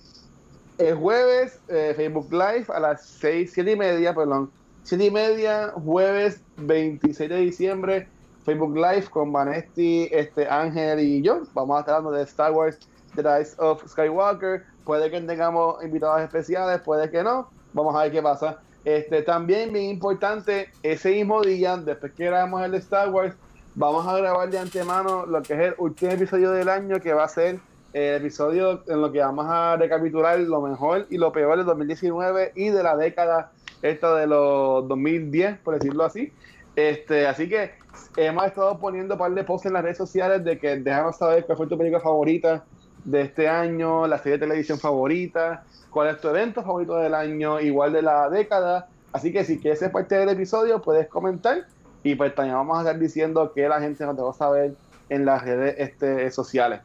[0.78, 4.50] el jueves, eh, Facebook Live a las 6, 7 y media, perdón.
[4.84, 8.08] 7 y media, jueves 26 de diciembre,
[8.46, 11.42] Facebook Live con Vanesti, este, Ángel y yo.
[11.54, 12.80] Vamos a estar hablando de Star Wars,
[13.16, 14.64] The Rise of Skywalker.
[14.86, 17.50] Puede que tengamos invitados especiales, puede que no.
[17.74, 18.60] Vamos a ver qué pasa.
[18.86, 23.36] Este, también bien importante, ese mismo día, después que grabamos el de Star Wars,
[23.76, 27.26] vamos a grabar de antemano lo que es el último episodio del año, que va
[27.26, 27.60] a ser
[27.94, 32.54] el episodio en lo que vamos a recapitular lo mejor y lo peor del 2019
[32.56, 36.32] y de la década esta de los 2010, por decirlo así.
[36.76, 37.72] Este, así que
[38.18, 41.46] hemos estado poniendo un par de posts en las redes sociales de que déjanos saber
[41.46, 42.64] cuál fue tu película favorita
[43.06, 47.60] de este año, la serie de televisión favorita, cuál es tu evento favorito del año,
[47.60, 48.88] igual de la década.
[49.12, 51.66] Así que si quieres ser parte del episodio, puedes comentar
[52.04, 54.74] y pues también vamos a estar diciendo que la gente nos dejó saber
[55.10, 56.82] en las redes este, sociales.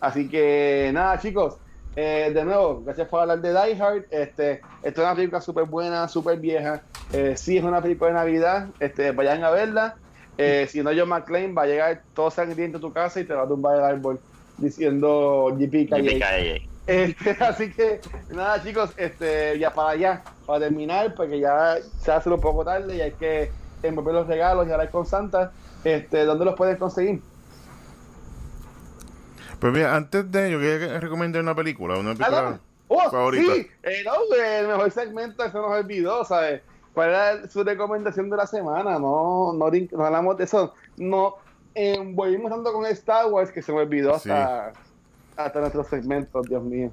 [0.00, 1.58] Así que nada, chicos,
[2.00, 4.04] Eh, de nuevo, gracias por hablar de Die Hard.
[4.10, 6.82] Este, esta es una película súper buena, súper vieja.
[7.12, 8.68] Eh, sí es una película de Navidad.
[8.78, 9.96] Este, vayan a verla.
[10.36, 13.34] Eh, si no, John McClane va a llegar todo sangriento a tu casa y te
[13.34, 14.20] va a tumbar el árbol
[14.58, 16.68] diciendo JP JPKJ.
[16.86, 22.30] este, así que nada chicos, este, ya para allá, para terminar, porque ya se hace
[22.30, 23.50] un poco tarde y hay que
[23.82, 25.50] envolver los regalos y hablar con Santa.
[25.82, 27.20] Este, ¿dónde los puedes conseguir?
[29.60, 32.60] Pues mira, antes de yo quería recomendar una película, una Ah, película.
[32.88, 33.54] Oh, favorita.
[33.54, 36.62] sí, eh, no, el mejor segmento se nos olvidó, ¿sabes?
[36.94, 38.98] ¿Cuál era su recomendación de la semana?
[38.98, 40.74] No, no, no hablamos de eso.
[40.96, 41.36] No
[41.74, 44.72] envolvimos tanto con Star Wars que se me olvidó hasta,
[45.36, 46.90] hasta nuestros segmentos, Dios mío.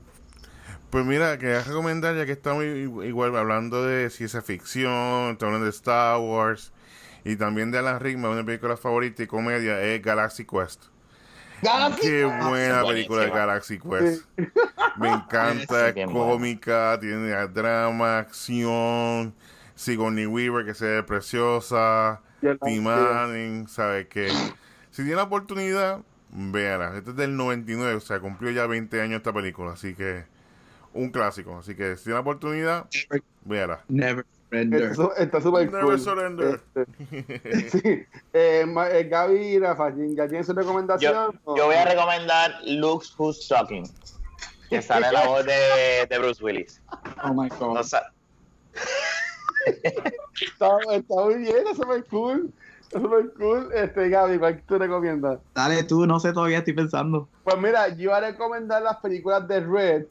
[0.89, 5.71] Pues mira, quería recomendar, ya que estamos igual hablando de ciencia ficción, estamos hablando de
[5.71, 6.71] Star Wars
[7.23, 10.83] y también de Alan Rickman, una película favorita y comedia es Galaxy Quest.
[11.65, 14.25] Galaxy Qué buena película de Galaxy Quest.
[14.97, 19.33] Me encanta, Sí, es cómica, tiene drama, acción,
[19.75, 22.21] Sigourney Weaver que se ve preciosa,
[22.63, 24.29] Tim Allen, ¿sabes qué?
[24.91, 26.95] Si tiene la oportunidad, véala.
[26.97, 30.23] Este es del 99, o sea, cumplió ya 20 años esta película, así que
[30.93, 31.57] un clásico.
[31.57, 32.85] Así que si tiene la oportunidad,
[33.43, 33.83] véala.
[33.89, 34.25] Never
[34.55, 34.83] surrender.
[34.91, 35.99] Está- Está súper Never cool.
[35.99, 36.61] surrender.
[36.75, 38.05] Este, sí.
[38.33, 41.39] Eh, eh, Gaby y Rafa, ¿ya tienen su Yo, recomendación?
[41.45, 43.83] o- yo voy a recomendar Luke's Who's Talking,
[44.69, 46.81] que sale la voz de, de Bruce Willis.
[47.23, 47.73] Oh my god.
[47.75, 48.11] No Está,
[50.91, 52.51] está muy bien, está súper cool.
[52.81, 53.69] Está súper cool.
[53.73, 55.39] Este, Gaby, ¿cuál tú recomiendas?
[55.55, 57.27] Dale tú, no sé, todavía estoy pensando.
[57.43, 60.05] Pues mira, yo iba a recomendar las películas de Red,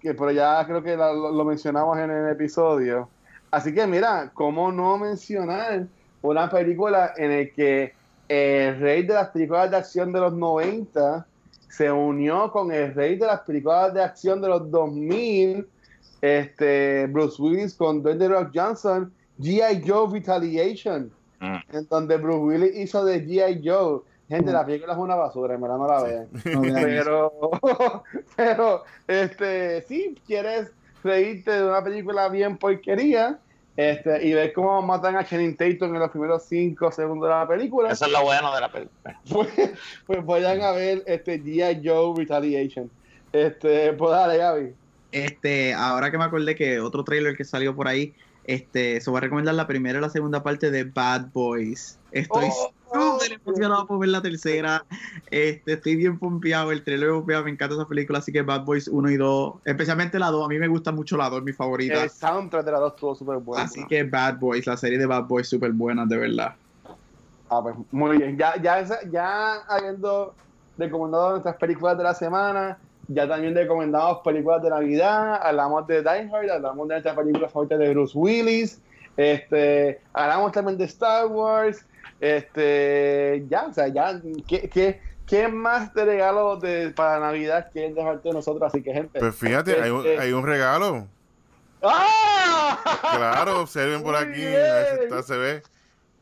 [0.00, 3.08] que pero ya creo que la- lo, lo mencionamos en el episodio.
[3.50, 5.86] Así que mira, ¿cómo no mencionar
[6.22, 7.92] una película en el que
[8.28, 11.26] el rey de las películas de acción de los 90
[11.68, 15.66] se unió con el rey de las películas de acción de los 2000,
[16.20, 19.82] este, Bruce Willis con Dwayne The Rock Johnson, G.I.
[19.86, 21.56] Joe Retaliation, Mm.
[21.72, 23.62] en donde Bruce Willis hizo de G.I.
[23.66, 24.02] Joe.
[24.28, 26.28] Gente, la película es una basura, en verdad no la vean.
[26.44, 27.32] No vean eso.
[27.62, 28.02] Pero,
[28.36, 30.70] pero, este, si quieres
[31.02, 33.38] reírte de una película bien porquería,
[33.76, 37.48] este, y ver cómo matan a Channing Tatum en los primeros cinco segundos de la
[37.48, 39.20] película, Eso es lo bueno de la película.
[39.32, 39.48] pues,
[40.06, 41.80] pues vayan a ver este G.I.
[41.86, 42.90] Joe Retaliation.
[43.32, 44.74] Este, pues dale, Gaby.
[45.12, 49.18] Este, ahora que me acordé que otro trailer que salió por ahí, este, se va
[49.18, 51.98] a recomendar la primera y la segunda parte de Bad Boys.
[52.12, 54.84] Estoy Oh, súper emocionado por ver la tercera.
[55.30, 58.88] Este, estoy bien pompeado, el trailer pompeado, me encanta esa película, así que Bad Boys
[58.88, 61.52] 1 y 2, especialmente la 2, a mí me gusta mucho la 2, es mi
[61.52, 62.02] favorita.
[62.02, 63.62] El soundtrack de las dos estuvo súper bueno.
[63.62, 66.54] Así que Bad Boys, la serie de Bad Boys súper buena, de verdad.
[67.48, 68.38] Ah, pues muy bien.
[68.38, 70.34] Ya, ya, ya habiendo
[70.78, 72.78] recomendado nuestras películas de la semana,
[73.08, 77.78] ya también recomendamos películas de Navidad, hablamos de Die Hard, hablamos de nuestras películas favoritas
[77.80, 78.80] de Bruce Willis,
[79.16, 81.84] este, hablamos también de Star Wars,
[82.20, 87.94] este, ya, o sea, ya, ¿qué, qué, qué más de regalo de, para Navidad quieren
[87.94, 88.62] dejarte de nosotros?
[88.72, 89.18] Así que, gente.
[89.18, 91.06] Pues fíjate, hay un, Este- hay un regalo.
[91.82, 92.78] ¡Ah!
[93.16, 94.44] Claro, observen por aquí.
[94.44, 95.62] Ahí está, se ve.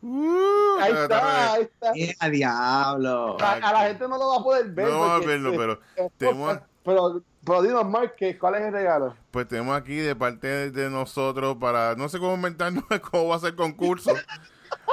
[0.01, 1.93] Uh, Ahí está- está, ahí está.
[1.97, 3.37] ¡Eh, a diablo!
[3.41, 4.87] A, a la gente no lo va a poder ver.
[4.89, 8.63] No vamos a porque, verlo, eh, pero tenemos- pero, pero dinos, Mark, que ¿cuál es
[8.63, 9.17] el regalo?
[9.33, 13.37] Pues tenemos aquí de parte de, de nosotros para, no sé cómo inventarnos cómo va
[13.37, 14.15] a ser el concurso.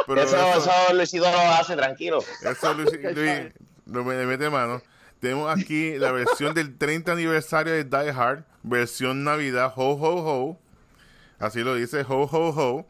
[0.07, 2.19] Pero eso, eso, eso Luisito lo hace, tranquilo.
[2.41, 3.53] eso Luis, Luis,
[3.85, 4.81] lo me- mete mano.
[5.19, 10.59] Tenemos aquí la versión del 30 aniversario de Die Hard, versión Navidad, ho ho ho.
[11.39, 12.85] Así lo dice, ho ho ho.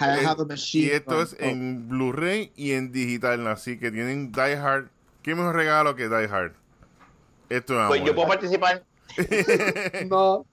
[0.00, 0.36] A
[0.74, 4.88] Y esto es en Blu-ray y en digital, así que tienen Die Hard.
[5.22, 6.52] ¿Qué mejor regalo que Die Hard?
[7.48, 8.82] Esto es Pues yo puedo participar.
[10.08, 10.44] No,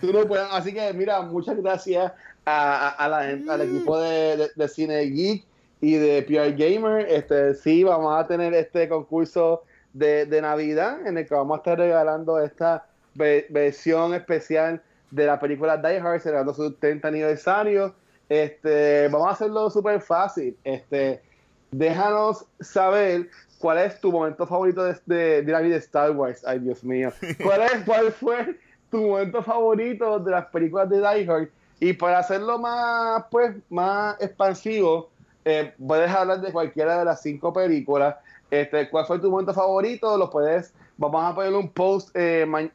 [0.00, 0.46] tú no puedes.
[0.50, 2.12] Así que, mira, muchas gracias
[2.46, 5.44] a, la gente, al equipo de, de- de Cine Geek
[5.80, 7.06] y de PR Gamer.
[7.08, 9.62] Este, sí, vamos a tener este concurso
[9.92, 15.26] de, de Navidad en el que vamos a estar regalando esta ve- versión especial de
[15.26, 17.94] la película Die Hard, celebrando su 30 aniversario.
[18.28, 20.56] Este, vamos a hacerlo súper fácil.
[20.64, 21.22] Este,
[21.70, 23.28] déjanos saber
[23.58, 26.42] cuál es tu momento favorito de, de, de la vida de Star Wars.
[26.46, 27.12] Ay, Dios mío.
[27.42, 28.56] ¿Cuál, es, ¿Cuál fue
[28.90, 31.48] tu momento favorito de las películas de Die Hard?
[31.78, 35.10] Y para hacerlo más, pues, más expansivo,
[35.44, 38.16] eh, puedes hablar de cualquiera de las cinco películas.
[38.50, 40.16] Este, ¿Cuál fue tu momento favorito?
[40.16, 42.70] Lo puedes, vamos a poner un post eh,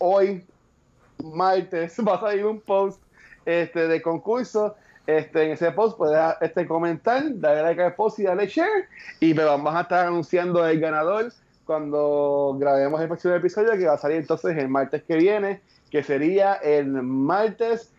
[0.00, 0.44] hoy,
[1.22, 3.00] martes, va a salir un post
[3.44, 4.76] este, de concurso.
[5.06, 8.88] Este, en ese post puedes este, comentar, darle like al post y darle share.
[9.20, 11.32] Y me vamos a estar anunciando el ganador
[11.66, 15.60] cuando grabemos el próximo episodio, que va a salir entonces el martes que viene,
[15.90, 17.90] que sería el martes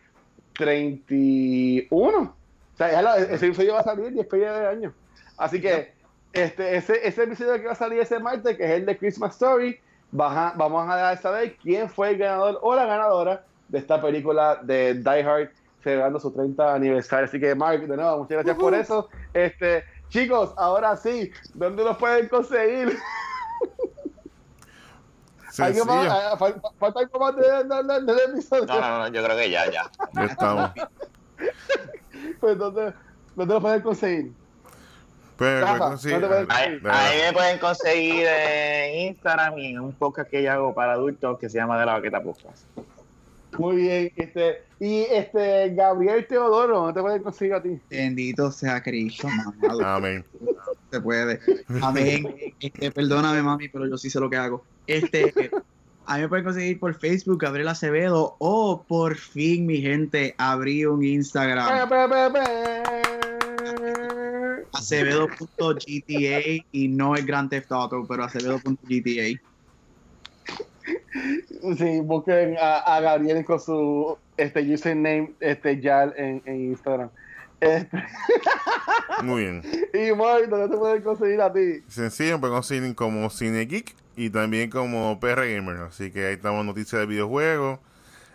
[0.56, 2.18] 31.
[2.20, 4.92] O sea, ese episodio va a salir después de año.
[5.36, 5.92] Así que
[6.32, 9.32] este, ese, ese episodio que va a salir ese martes, que es el de Christmas
[9.32, 9.78] Story,
[10.10, 14.94] baja- vamos a saber quién fue el ganador o la ganadora de esta película de
[14.94, 15.48] Die Hard
[15.82, 17.24] celebrando su 30 aniversario.
[17.26, 19.08] Así que, Mark, de nuevo, muchas gracias por eso.
[19.32, 22.96] Este, chicos, ahora sí, ¿dónde los pueden conseguir?
[25.58, 26.08] ¿Alguien Sencillo.
[26.10, 26.22] más?
[26.24, 28.66] Ah, fal- fal- ¿Falta algo más de- de- de- del episodio?
[28.66, 29.90] No, no, no, yo creo que ya, ya.
[30.14, 30.70] Ya estamos.
[32.40, 32.92] Pues, ¿dónde,
[33.34, 34.32] ¿dónde los pueden conseguir?
[35.36, 39.66] Pues, Rafa, sí, ¿dónde pueden- ah, Ahí, de- ahí me pueden conseguir en Instagram y
[39.66, 42.64] en un podcast que yo hago para adultos que se llama De la Baqueta Podcast.
[43.58, 44.12] Muy bien.
[44.16, 47.80] Este, y este, Gabriel Teodoro, ¿dónde te pueden conseguir a ti?
[47.90, 49.28] Bendito sea Cristo,
[49.60, 49.84] mamado.
[49.84, 50.24] Amén.
[50.90, 51.40] se puede.
[51.82, 52.34] Amén.
[52.60, 54.64] Este, perdóname, mami, pero yo sí sé lo que hago.
[54.86, 55.32] Este,
[56.06, 60.84] a mí me pueden conseguir por Facebook, Gabriel Acevedo, o por fin, mi gente, abrí
[60.86, 61.88] un Instagram,
[64.72, 69.40] acevedo.gta, y no es Grand Theft Auto, pero acevedo.gta.
[71.76, 77.10] Sí, busquen a, a Gabriel con su este username este ya en, en Instagram.
[77.60, 78.04] Este,
[79.22, 79.62] Muy bien.
[79.94, 81.82] y Moy, ¿dónde te pueden conseguir a ti?
[81.88, 85.76] Sencillo, me consiguen como Cine Geek y también como PR Gamer.
[85.88, 87.78] Así que ahí estamos noticias de videojuegos.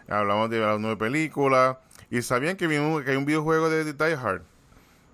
[0.07, 1.77] Hablamos de las nueve películas.
[2.09, 4.41] Y sabían que, que hay un videojuego de, de Die Hard.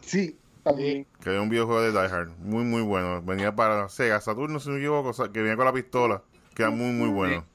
[0.02, 1.06] Sí, también.
[1.22, 2.30] Que hay un videojuego de Die Hard.
[2.40, 3.22] Muy, muy bueno.
[3.22, 5.14] Venía para Sega Saturno, si no me equivoco.
[5.32, 6.24] Que venía con la pistola.
[6.56, 7.46] Queda muy, muy bueno.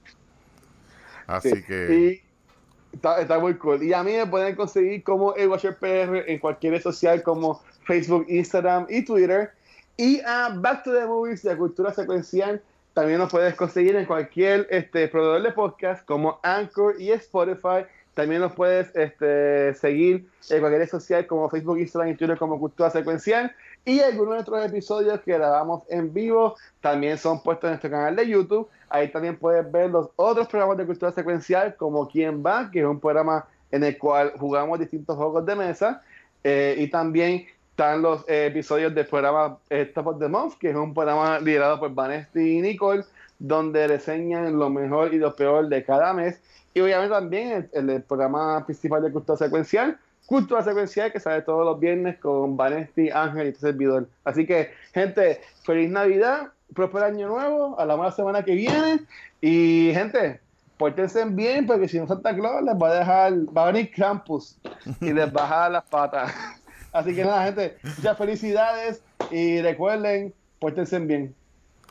[1.26, 1.94] Así Sí, que.
[1.94, 3.82] Y está, está muy cool.
[3.82, 7.60] Y a mí me pueden conseguir como el Watcher PR en cualquier red social como
[7.84, 9.52] Facebook, Instagram y Twitter.
[9.96, 12.62] Y a Back to the Movies de Cultura Secuencial
[12.94, 17.86] también nos puedes conseguir en cualquier este, proveedor de podcast como Anchor y Spotify.
[18.14, 22.58] También nos puedes este, seguir en cualquier red social como Facebook, Instagram y Twitter como
[22.58, 23.54] Cultura Secuencial.
[23.86, 28.14] Y algunos de nuestros episodios que grabamos en vivo también son puestos en nuestro canal
[28.14, 28.68] de YouTube.
[28.92, 32.86] Ahí también puedes ver los otros programas de cultura secuencial, como Quién va, que es
[32.86, 36.02] un programa en el cual jugamos distintos juegos de mesa.
[36.44, 40.70] Eh, y también están los eh, episodios del programa eh, Top of the Month, que
[40.70, 43.04] es un programa liderado por Vanesti y Nicole,
[43.38, 46.40] donde reseñan lo mejor y lo peor de cada mes.
[46.74, 51.64] Y obviamente también el, el programa principal de cultura secuencial, Cultura Secuencial, que sale todos
[51.64, 54.08] los viernes con Vanesti, Ángel y tu servidor.
[54.24, 59.00] Así que, gente, feliz Navidad, próspero año nuevo, a la buena semana que viene.
[59.40, 60.40] Y, gente,
[60.76, 64.56] pórtense bien, porque si no Santa Claus les va a dejar, va a venir Krampus
[65.00, 66.32] y les va a jalar las patas.
[66.92, 71.34] Así que nada, gente, muchas felicidades y recuerden, pórtense bien.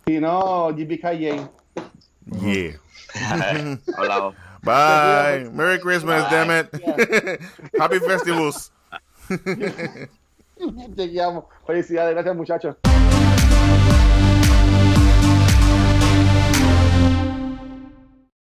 [0.05, 1.49] Si no, JPKJ.
[2.41, 2.79] Yeah.
[3.97, 4.35] Hablamos.
[4.63, 5.49] Bye.
[5.51, 6.29] Merry Christmas, Bye.
[6.29, 7.41] damn it.
[7.79, 8.71] Happy Festivals.
[10.95, 11.45] Chequeamos.
[11.65, 12.75] Felicidades, gracias muchachos.